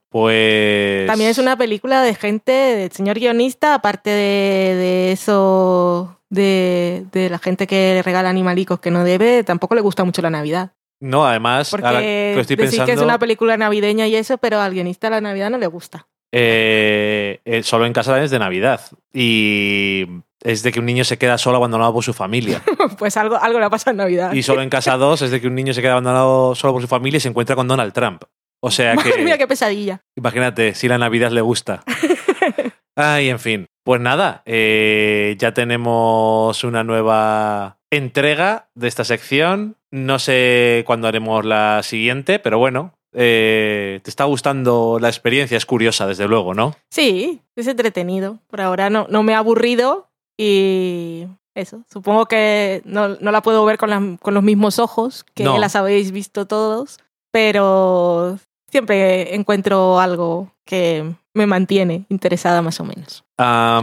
[0.08, 1.06] pues.
[1.06, 7.28] También es una película de gente, del señor guionista, aparte de, de eso, de, de
[7.30, 10.72] la gente que le regala animalicos que no debe, tampoco le gusta mucho la Navidad.
[11.00, 12.86] No, además, Porque ahora que estoy pensando.
[12.86, 16.06] que es una película navideña y eso, pero al guionista la Navidad no le gusta.
[16.32, 18.80] eh, eh, solo en casa es de Navidad.
[19.12, 20.06] Y
[20.42, 22.62] es de que un niño se queda solo abandonado por su familia.
[22.98, 24.32] pues algo, algo le ha pasado en Navidad.
[24.32, 26.82] Y solo en casa 2 es de que un niño se queda abandonado solo por
[26.82, 28.24] su familia y se encuentra con Donald Trump.
[28.60, 30.02] O sea Madre que, mía, qué pesadilla.
[30.16, 31.84] imagínate, si la Navidad le gusta.
[32.96, 33.66] Ay, en fin.
[33.84, 39.76] Pues nada, eh, ya tenemos una nueva entrega de esta sección.
[39.90, 45.64] No sé cuándo haremos la siguiente, pero bueno, eh, te está gustando la experiencia, es
[45.66, 46.74] curiosa, desde luego, ¿no?
[46.90, 48.38] Sí, es entretenido.
[48.48, 51.82] Por ahora no, no me ha aburrido y eso.
[51.90, 55.58] Supongo que no, no la puedo ver con, las- con los mismos ojos que No.
[55.58, 56.98] las habéis visto todos,
[57.32, 58.38] pero
[58.70, 63.24] siempre encuentro algo que me mantiene interesada más o menos.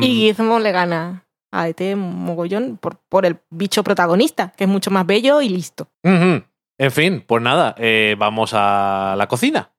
[0.02, 1.25] Y Gizmo le gana
[1.60, 5.88] a ET mogollón por, por el bicho protagonista, que es mucho más bello y listo.
[6.78, 9.72] En fin, pues nada, eh, vamos a la cocina.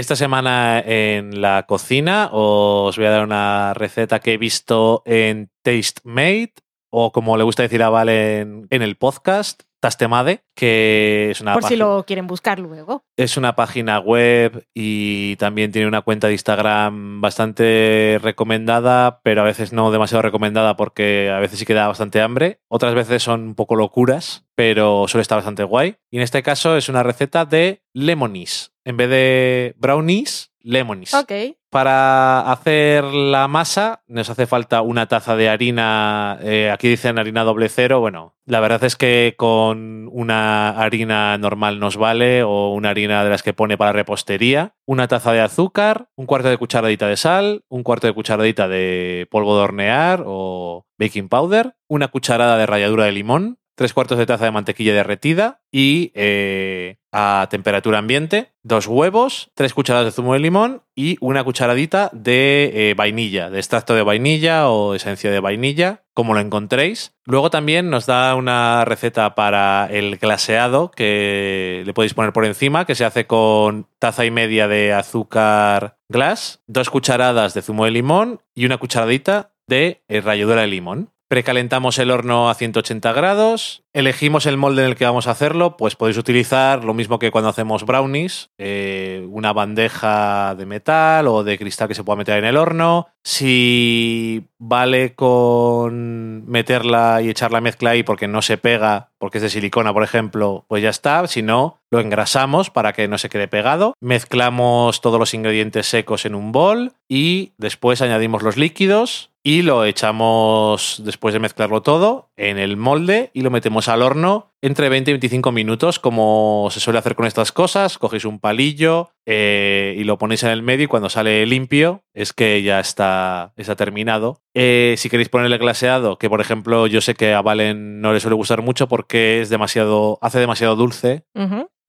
[0.00, 5.50] Esta semana en la cocina os voy a dar una receta que he visto en
[5.60, 6.54] TasteMade
[6.88, 11.64] o como le gusta decir a Val en, el podcast, Tastemade, que es una, por
[11.64, 13.04] si lo quieren buscar luego.
[13.18, 19.44] es una página web y también tiene una cuenta de Instagram bastante recomendada, pero a
[19.44, 22.62] veces no demasiado recomendada porque a veces sí que da bastante hambre.
[22.68, 25.96] Otras veces son un poco locuras, pero suele estar bastante guay.
[26.10, 28.72] Y en este caso es una receta de lemonies.
[28.90, 31.14] En vez de brownies, lemonies.
[31.14, 31.30] Ok.
[31.70, 37.44] Para hacer la masa nos hace falta una taza de harina, eh, aquí dicen harina
[37.44, 42.90] doble cero, bueno, la verdad es que con una harina normal nos vale o una
[42.90, 47.06] harina de las que pone para repostería, una taza de azúcar, un cuarto de cucharadita
[47.06, 52.58] de sal, un cuarto de cucharadita de polvo de hornear o baking powder, una cucharada
[52.58, 57.96] de ralladura de limón, tres cuartos de taza de mantequilla derretida y eh, a temperatura
[57.96, 63.48] ambiente, dos huevos, tres cucharadas de zumo de limón y una cucharadita de eh, vainilla,
[63.48, 67.14] de extracto de vainilla o esencia de vainilla, como lo encontréis.
[67.24, 72.84] Luego también nos da una receta para el glaseado que le podéis poner por encima,
[72.84, 77.92] que se hace con taza y media de azúcar glass, dos cucharadas de zumo de
[77.92, 81.12] limón y una cucharadita de eh, ralladura de limón.
[81.30, 85.76] Precalentamos el horno a 180 grados, elegimos el molde en el que vamos a hacerlo,
[85.76, 91.44] pues podéis utilizar lo mismo que cuando hacemos brownies, eh, una bandeja de metal o
[91.44, 93.06] de cristal que se pueda meter en el horno.
[93.22, 99.42] Si vale con meterla y echar la mezcla ahí porque no se pega, porque es
[99.42, 101.24] de silicona, por ejemplo, pues ya está.
[101.28, 103.94] Si no, lo engrasamos para que no se quede pegado.
[104.00, 109.84] Mezclamos todos los ingredientes secos en un bol y después añadimos los líquidos y lo
[109.84, 115.10] echamos después de mezclarlo todo en el molde y lo metemos al horno entre 20
[115.10, 120.04] y 25 minutos como se suele hacer con estas cosas cogéis un palillo eh, y
[120.04, 124.40] lo ponéis en el medio y cuando sale limpio es que ya está, está terminado
[124.54, 128.20] Eh, si queréis ponerle glaseado que por ejemplo yo sé que a Valen no le
[128.20, 131.24] suele gustar mucho porque es demasiado hace demasiado dulce.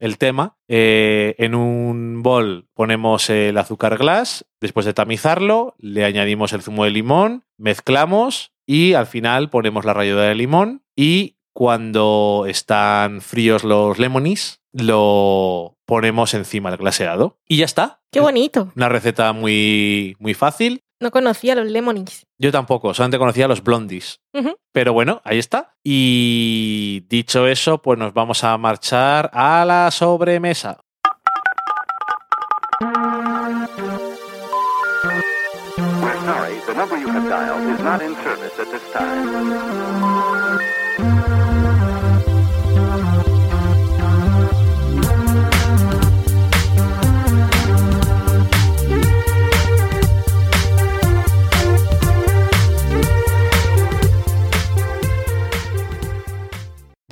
[0.02, 0.58] El tema.
[0.68, 6.84] Eh, en un bol ponemos el azúcar glass, después de tamizarlo, le añadimos el zumo
[6.84, 13.64] de limón, mezclamos y al final ponemos la ralladura de limón y cuando están fríos
[13.64, 17.38] los lemonies, lo ponemos encima del glaseado.
[17.47, 18.02] Y ya está.
[18.12, 18.72] Qué bonito.
[18.76, 20.84] Una receta muy, muy fácil.
[21.02, 22.28] No conocía a los Lemonies.
[22.38, 24.22] Yo tampoco, solamente conocía a los Blondies.
[24.72, 25.74] Pero bueno, ahí está.
[25.84, 30.80] Y dicho eso, pues nos vamos a marchar a la sobremesa.
[36.02, 40.11] We're sorry, the number you have dialed is not in service at this time.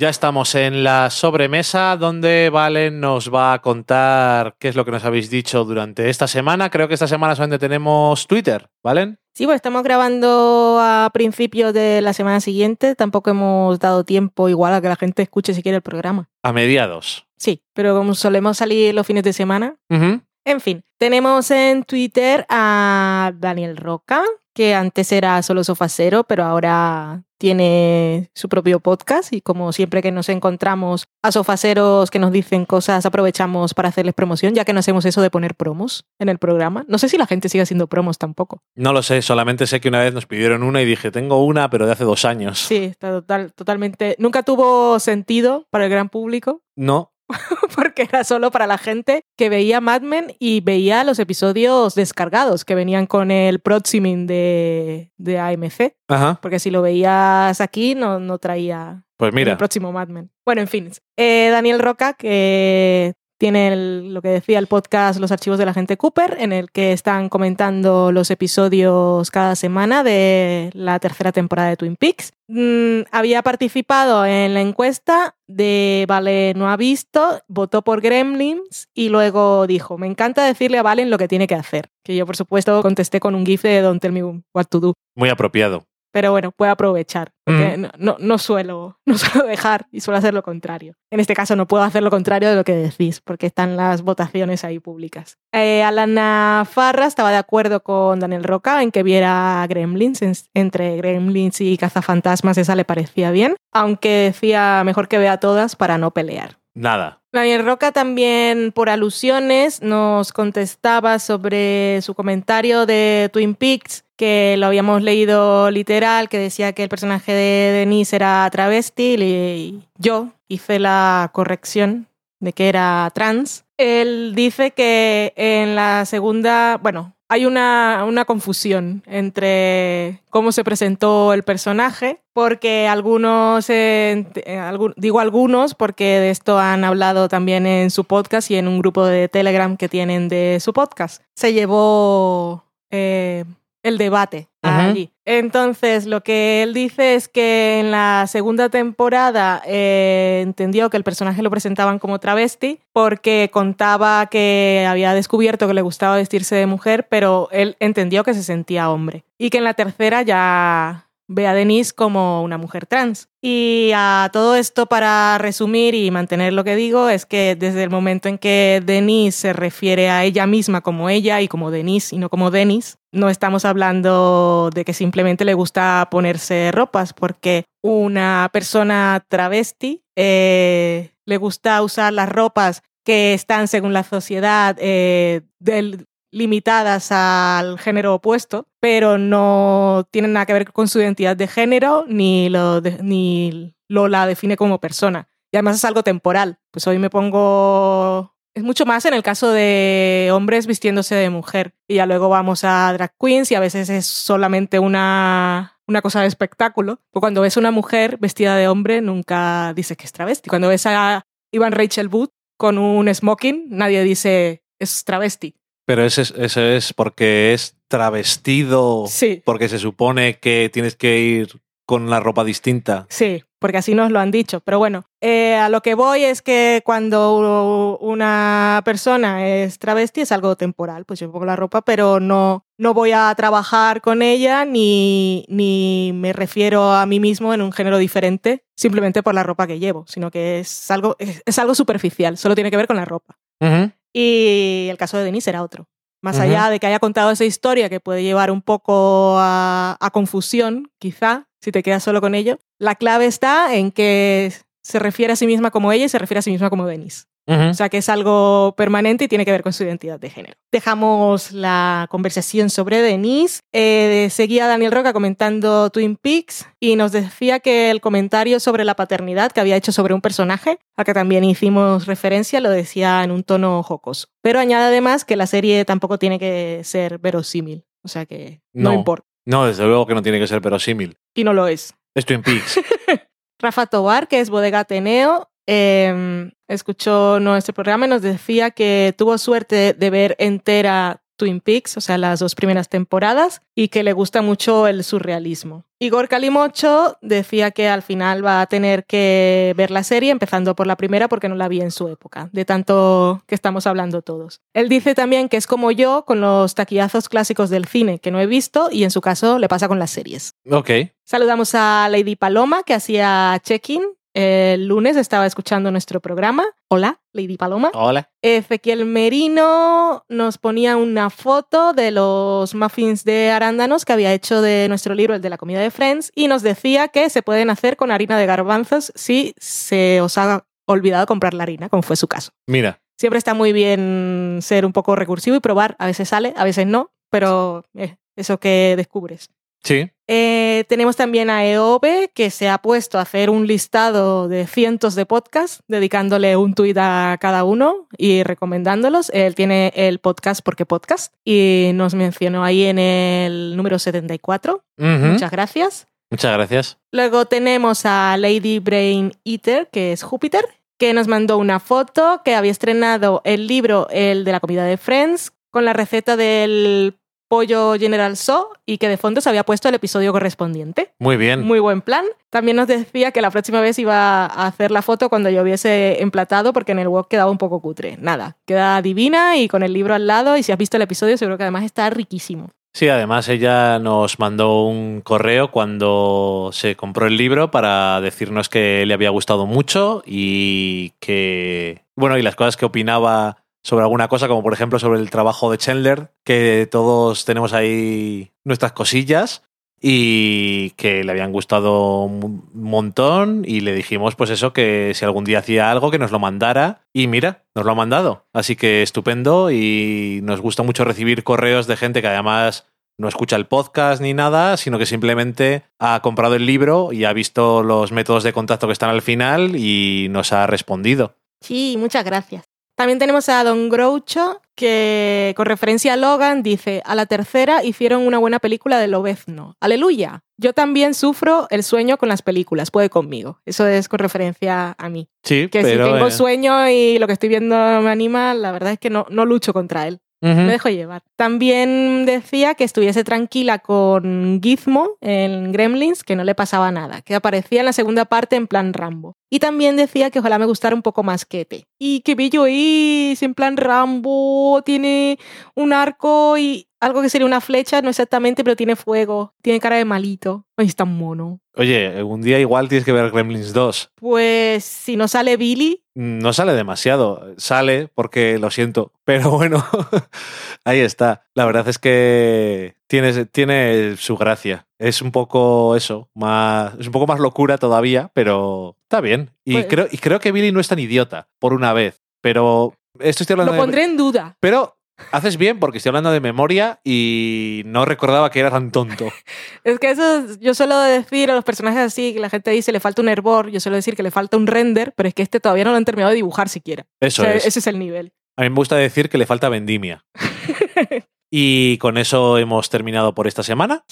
[0.00, 4.92] Ya estamos en la sobremesa donde Valen nos va a contar qué es lo que
[4.92, 6.70] nos habéis dicho durante esta semana.
[6.70, 9.18] Creo que esta semana solamente tenemos Twitter, ¿Valen?
[9.34, 12.94] Sí, pues estamos grabando a principios de la semana siguiente.
[12.94, 16.30] Tampoco hemos dado tiempo igual a que la gente escuche si quiere el programa.
[16.42, 17.26] A mediados.
[17.36, 19.76] Sí, pero como solemos salir los fines de semana.
[19.90, 24.24] En fin, tenemos en Twitter a Daniel Roca,
[24.60, 30.12] que antes era solo sofacero, pero ahora tiene su propio podcast y como siempre que
[30.12, 34.80] nos encontramos a sofaceros que nos dicen cosas, aprovechamos para hacerles promoción, ya que no
[34.80, 36.84] hacemos eso de poner promos en el programa.
[36.88, 38.62] No sé si la gente sigue haciendo promos tampoco.
[38.74, 41.70] No lo sé, solamente sé que una vez nos pidieron una y dije, tengo una,
[41.70, 42.58] pero de hace dos años.
[42.58, 44.14] Sí, está total, totalmente.
[44.18, 47.09] Nunca tuvo sentido para el gran público, No,
[47.76, 52.64] porque era solo para la gente que veía Mad Men y veía los episodios descargados
[52.64, 55.94] que venían con el proximing de, de AMC.
[56.08, 56.38] ajá.
[56.42, 60.30] Porque si lo veías aquí, no, no traía Pues el mira, próximo Mad Men.
[60.44, 60.90] Bueno, en fin.
[61.16, 65.96] Eh, Daniel Roca, que tiene lo que decía el podcast Los Archivos de la Gente
[65.96, 71.78] Cooper, en el que están comentando los episodios cada semana de la tercera temporada de
[71.78, 72.34] Twin Peaks.
[72.48, 79.08] Mm, había participado en la encuesta de Vale no ha visto, votó por Gremlins y
[79.08, 81.88] luego dijo, me encanta decirle a Valen lo que tiene que hacer.
[82.04, 84.94] Que yo, por supuesto, contesté con un gif de Don't Tell Me What to Do.
[85.14, 85.86] muy apropiado.
[86.12, 87.80] Pero bueno, puedo aprovechar, porque Mm.
[87.82, 90.94] no, no, no suelo, no suelo dejar y suelo hacer lo contrario.
[91.10, 94.02] En este caso no puedo hacer lo contrario de lo que decís, porque están las
[94.02, 95.36] votaciones ahí públicas.
[95.52, 100.96] Eh, Alana Farra estaba de acuerdo con Daniel Roca en que viera Gremlins, en- entre
[100.96, 106.12] Gremlins y Cazafantasmas esa le parecía bien, aunque decía mejor que vea todas para no
[106.12, 106.59] pelear.
[106.74, 107.20] Nada.
[107.32, 114.66] Daniel Roca también, por alusiones, nos contestaba sobre su comentario de Twin Peaks, que lo
[114.66, 120.78] habíamos leído literal, que decía que el personaje de Denise era travesti, y yo hice
[120.78, 122.08] la corrección
[122.40, 123.64] de que era trans.
[123.76, 131.32] Él dice que en la segunda, bueno, hay una, una confusión entre cómo se presentó
[131.32, 137.90] el personaje, porque algunos, eh, eh, digo algunos, porque de esto han hablado también en
[137.90, 141.22] su podcast y en un grupo de Telegram que tienen de su podcast.
[141.36, 143.44] Se llevó eh,
[143.82, 145.12] el debate allí.
[145.24, 151.04] Entonces, lo que él dice es que en la segunda temporada eh, entendió que el
[151.04, 156.66] personaje lo presentaban como travesti porque contaba que había descubierto que le gustaba vestirse de
[156.66, 159.24] mujer, pero él entendió que se sentía hombre.
[159.38, 163.28] Y que en la tercera ya ve a Denise como una mujer trans.
[163.40, 167.88] Y a todo esto, para resumir y mantener lo que digo, es que desde el
[167.90, 172.18] momento en que Denise se refiere a ella misma como ella y como Denise y
[172.18, 178.50] no como Denis, no estamos hablando de que simplemente le gusta ponerse ropas, porque una
[178.52, 186.06] persona travesti eh, le gusta usar las ropas que están, según la sociedad, eh, del-
[186.32, 192.04] limitadas al género opuesto, pero no tienen nada que ver con su identidad de género
[192.08, 195.28] ni lo, de- ni lo la define como persona.
[195.52, 196.58] Y además es algo temporal.
[196.70, 198.34] Pues hoy me pongo...
[198.54, 201.74] Es mucho más en el caso de hombres vistiéndose de mujer.
[201.88, 206.20] Y ya luego vamos a drag queens y a veces es solamente una, una cosa
[206.20, 207.00] de espectáculo.
[207.12, 210.48] Pero cuando ves a una mujer vestida de hombre, nunca dices que es travesti.
[210.50, 211.22] Cuando ves a
[211.52, 215.54] Ivan Rachel Wood con un smoking, nadie dice es travesti.
[215.90, 219.42] Pero ese es, eso es porque es travestido, Sí.
[219.44, 223.06] porque se supone que tienes que ir con la ropa distinta.
[223.08, 224.60] Sí, porque así nos lo han dicho.
[224.60, 230.30] Pero bueno, eh, a lo que voy es que cuando una persona es travesti es
[230.30, 234.64] algo temporal, pues yo pongo la ropa, pero no, no voy a trabajar con ella
[234.64, 239.66] ni, ni me refiero a mí mismo en un género diferente simplemente por la ropa
[239.66, 242.96] que llevo, sino que es algo, es, es algo superficial, solo tiene que ver con
[242.96, 243.36] la ropa.
[243.60, 243.90] Ujú.
[244.12, 245.88] Y el caso de Denise era otro.
[246.22, 250.10] Más allá de que haya contado esa historia que puede llevar un poco a, a
[250.10, 254.52] confusión, quizá, si te quedas solo con ello, la clave está en que
[254.82, 257.24] se refiere a sí misma como ella y se refiere a sí misma como Denise.
[257.50, 260.54] O sea que es algo permanente y tiene que ver con su identidad de género.
[260.70, 263.60] Dejamos la conversación sobre Denise.
[263.72, 268.94] Eh, seguía Daniel Roca comentando Twin Peaks y nos decía que el comentario sobre la
[268.94, 273.30] paternidad que había hecho sobre un personaje, a que también hicimos referencia, lo decía en
[273.32, 274.28] un tono jocoso.
[274.42, 277.84] Pero añade además que la serie tampoco tiene que ser verosímil.
[278.02, 278.96] O sea que no, No.
[278.96, 279.26] importa.
[279.46, 281.16] No, desde luego que no tiene que ser verosímil.
[281.34, 281.94] Y no lo es.
[282.14, 282.78] Es Twin Peaks.
[283.58, 289.38] Rafa Tobar, que es Bodega Ateneo, eh, escuchó nuestro programa y nos decía que tuvo
[289.38, 294.12] suerte de ver entera Twin Peaks, o sea, las dos primeras temporadas, y que le
[294.12, 295.86] gusta mucho el surrealismo.
[295.98, 300.86] Igor Calimocho decía que al final va a tener que ver la serie, empezando por
[300.86, 304.60] la primera porque no la vi en su época, de tanto que estamos hablando todos.
[304.74, 308.38] Él dice también que es como yo con los taquillazos clásicos del cine, que no
[308.38, 310.54] he visto, y en su caso le pasa con las series.
[310.70, 310.90] ok.
[311.24, 314.02] Saludamos a Lady Paloma, que hacía check-in.
[314.32, 316.64] El lunes estaba escuchando nuestro programa.
[316.88, 317.90] Hola, Lady Paloma.
[317.94, 318.30] Hola.
[318.42, 324.86] Ezequiel Merino nos ponía una foto de los muffins de arándanos que había hecho de
[324.88, 327.96] nuestro libro, el de la comida de Friends, y nos decía que se pueden hacer
[327.96, 332.28] con harina de garbanzos si se os ha olvidado comprar la harina, como fue su
[332.28, 332.52] caso.
[332.66, 333.00] Mira.
[333.18, 335.94] Siempre está muy bien ser un poco recursivo y probar.
[335.98, 339.50] A veces sale, a veces no, pero eh, eso que descubres.
[339.82, 340.10] Sí.
[340.32, 345.16] Eh, tenemos también a EOB, que se ha puesto a hacer un listado de cientos
[345.16, 349.30] de podcasts, dedicándole un tuit a cada uno y recomendándolos.
[349.34, 354.84] Él tiene el podcast porque podcast y nos mencionó ahí en el número 74.
[354.98, 355.08] Ujú.
[355.08, 356.06] Muchas gracias.
[356.30, 356.98] Muchas gracias.
[357.10, 360.64] Luego tenemos a Lady Brain Eater, que es Júpiter,
[360.96, 364.96] que nos mandó una foto que había estrenado el libro, el de la comida de
[364.96, 367.16] Friends, con la receta del
[367.50, 371.10] pollo General So y que de fondo se había puesto el episodio correspondiente.
[371.18, 371.62] Muy bien.
[371.62, 372.24] Muy buen plan.
[372.48, 376.22] También nos decía que la próxima vez iba a hacer la foto cuando yo hubiese
[376.22, 378.16] emplatado porque en el wok quedaba un poco cutre.
[378.20, 381.36] Nada, queda divina y con el libro al lado y si has visto el episodio
[381.36, 382.70] seguro que además está riquísimo.
[382.92, 389.04] Sí, además ella nos mandó un correo cuando se compró el libro para decirnos que
[389.06, 394.48] le había gustado mucho y que, bueno, y las cosas que opinaba sobre alguna cosa,
[394.48, 399.62] como por ejemplo sobre el trabajo de Chandler, que todos tenemos ahí nuestras cosillas
[400.02, 405.44] y que le habían gustado un montón y le dijimos pues eso, que si algún
[405.44, 408.46] día hacía algo que nos lo mandara y mira, nos lo ha mandado.
[408.52, 412.86] Así que estupendo y nos gusta mucho recibir correos de gente que además
[413.18, 417.34] no escucha el podcast ni nada, sino que simplemente ha comprado el libro y ha
[417.34, 421.34] visto los métodos de contacto que están al final y nos ha respondido.
[421.60, 422.69] Sí, muchas gracias.
[423.00, 428.26] También tenemos a Don Groucho, que con referencia a Logan dice, a la tercera hicieron
[428.26, 429.74] una buena película de Lobezno.
[429.80, 430.44] Aleluya.
[430.58, 433.58] Yo también sufro el sueño con las películas, puede conmigo.
[433.64, 435.30] Eso es con referencia a mí.
[435.42, 436.04] Sí, Que pero...
[436.04, 439.08] si tengo eh, sueño y lo que estoy viendo me anima, la verdad es que
[439.08, 440.20] no, no lucho contra él.
[440.42, 441.22] Me dejo llevar.
[441.36, 447.34] También decía que estuviese tranquila con Gizmo en Gremlins, que no le pasaba nada, que
[447.34, 449.36] aparecía en la segunda parte en plan Rambo.
[449.50, 451.86] Y también decía que ojalá me gustara un poco más Kete.
[451.98, 455.38] Y que bello es, en plan Rambo, tiene
[455.74, 459.96] un arco y algo que sería una flecha, no exactamente, pero tiene fuego, tiene cara
[459.96, 460.66] de malito.
[460.76, 461.60] Ay, es tan mono.
[461.76, 464.12] Oye, un día igual tienes que ver Gremlins 2.
[464.16, 469.84] Pues si no sale Billy, No sale demasiado, sale porque lo siento, pero bueno,
[470.84, 471.44] ahí está.
[471.54, 474.86] La verdad es que tiene, tiene su gracia.
[474.98, 479.50] Es un poco eso, más, es un poco más locura todavía, pero está bien.
[479.64, 482.20] Y, Pues- creo, y creo que Billy no es tan idiota, por una vez.
[482.42, 484.56] Pero esto estoy hablando lo de- pondré en duda.
[484.60, 484.96] Pero
[485.32, 489.28] haces bien porque estoy hablando de memoria y no recordaba que era tan tonto.
[489.84, 493.00] Es que eso, yo suelo decir a los personajes así, que la gente dice le
[493.00, 495.60] falta un hervor, yo suelo decir que le falta un render, pero es que este
[495.60, 497.06] todavía no lo han terminado de dibujar siquiera.
[497.20, 497.66] Eso O sea, es.
[497.66, 498.32] Ese es el nivel.
[498.56, 500.24] A mí me gusta decir que le falta vendimia.
[501.50, 504.04] y con eso hemos terminado por esta semana.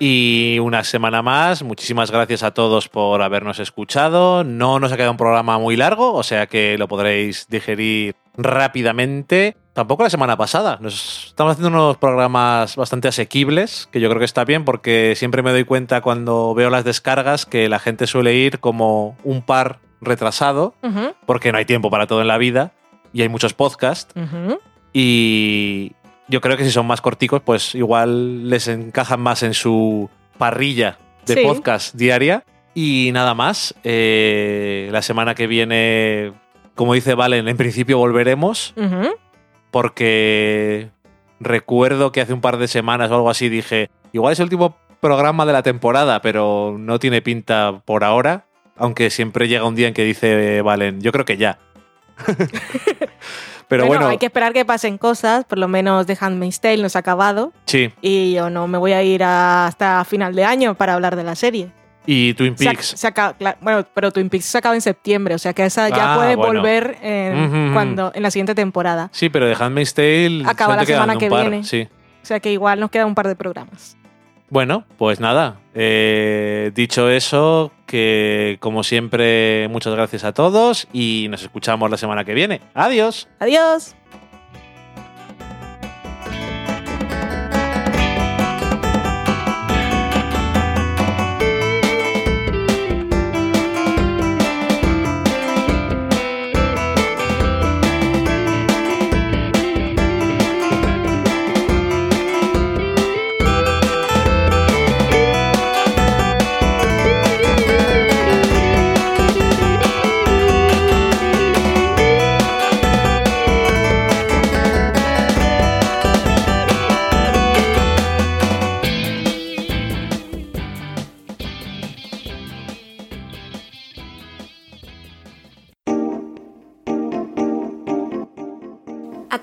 [0.00, 4.44] Y una semana más, muchísimas gracias a todos por habernos escuchado.
[4.44, 9.56] No nos ha quedado un programa muy largo, o sea que lo podréis digerir rápidamente.
[9.72, 10.78] Tampoco la semana pasada.
[10.80, 15.42] Nos estamos haciendo unos programas bastante asequibles, que yo creo que está bien porque siempre
[15.42, 19.80] me doy cuenta cuando veo las descargas que la gente suele ir como un par
[20.00, 20.74] retrasado,
[21.26, 22.72] porque no hay tiempo para todo en la vida
[23.12, 24.14] y hay muchos podcasts.
[24.92, 25.92] Y
[26.28, 30.98] yo creo que si son más corticos, pues igual les encajan más en su parrilla
[31.26, 31.40] de Sí.
[31.44, 32.44] podcast diaria.
[32.74, 33.74] Y nada más.
[33.84, 36.32] eh, la semana que viene,
[36.74, 38.74] como dice Valen, en principio volveremos.
[39.70, 40.90] Porque
[41.40, 44.76] recuerdo que hace un par de semanas o algo así dije, igual es el último
[45.00, 48.44] programa de la temporada, pero no tiene pinta por ahora.
[48.76, 51.58] Aunque siempre llega un día en que dice Valen, yo creo que ya.
[53.68, 56.88] pero bueno, hay que esperar que pasen cosas, por lo menos The Handmaid's Tale no
[56.88, 57.92] se ha acabado sí.
[58.00, 61.34] y yo no me voy a ir hasta final de año para hablar de la
[61.34, 61.70] serie.
[62.10, 62.94] Y Twin Peaks.
[62.96, 66.14] se acaba- bueno, pero Twin Peaks se acaba en septiembre, o sea que esa ya
[66.14, 66.54] Ah, puede bueno.
[66.54, 69.10] volver en, cuando, en la siguiente temporada.
[69.12, 71.64] Sí, pero The Handmaid's Tale Acaba la semana que par, viene.
[71.64, 71.86] Sí.
[72.22, 73.98] O sea que igual nos queda un par de programas.
[74.48, 75.58] Bueno, pues nada.
[75.74, 82.24] eh, dicho eso, que como siempre, muchas gracias a todos y nos escuchamos la semana
[82.24, 82.60] que viene.
[82.74, 83.26] Adiós.
[83.40, 83.96] Adiós.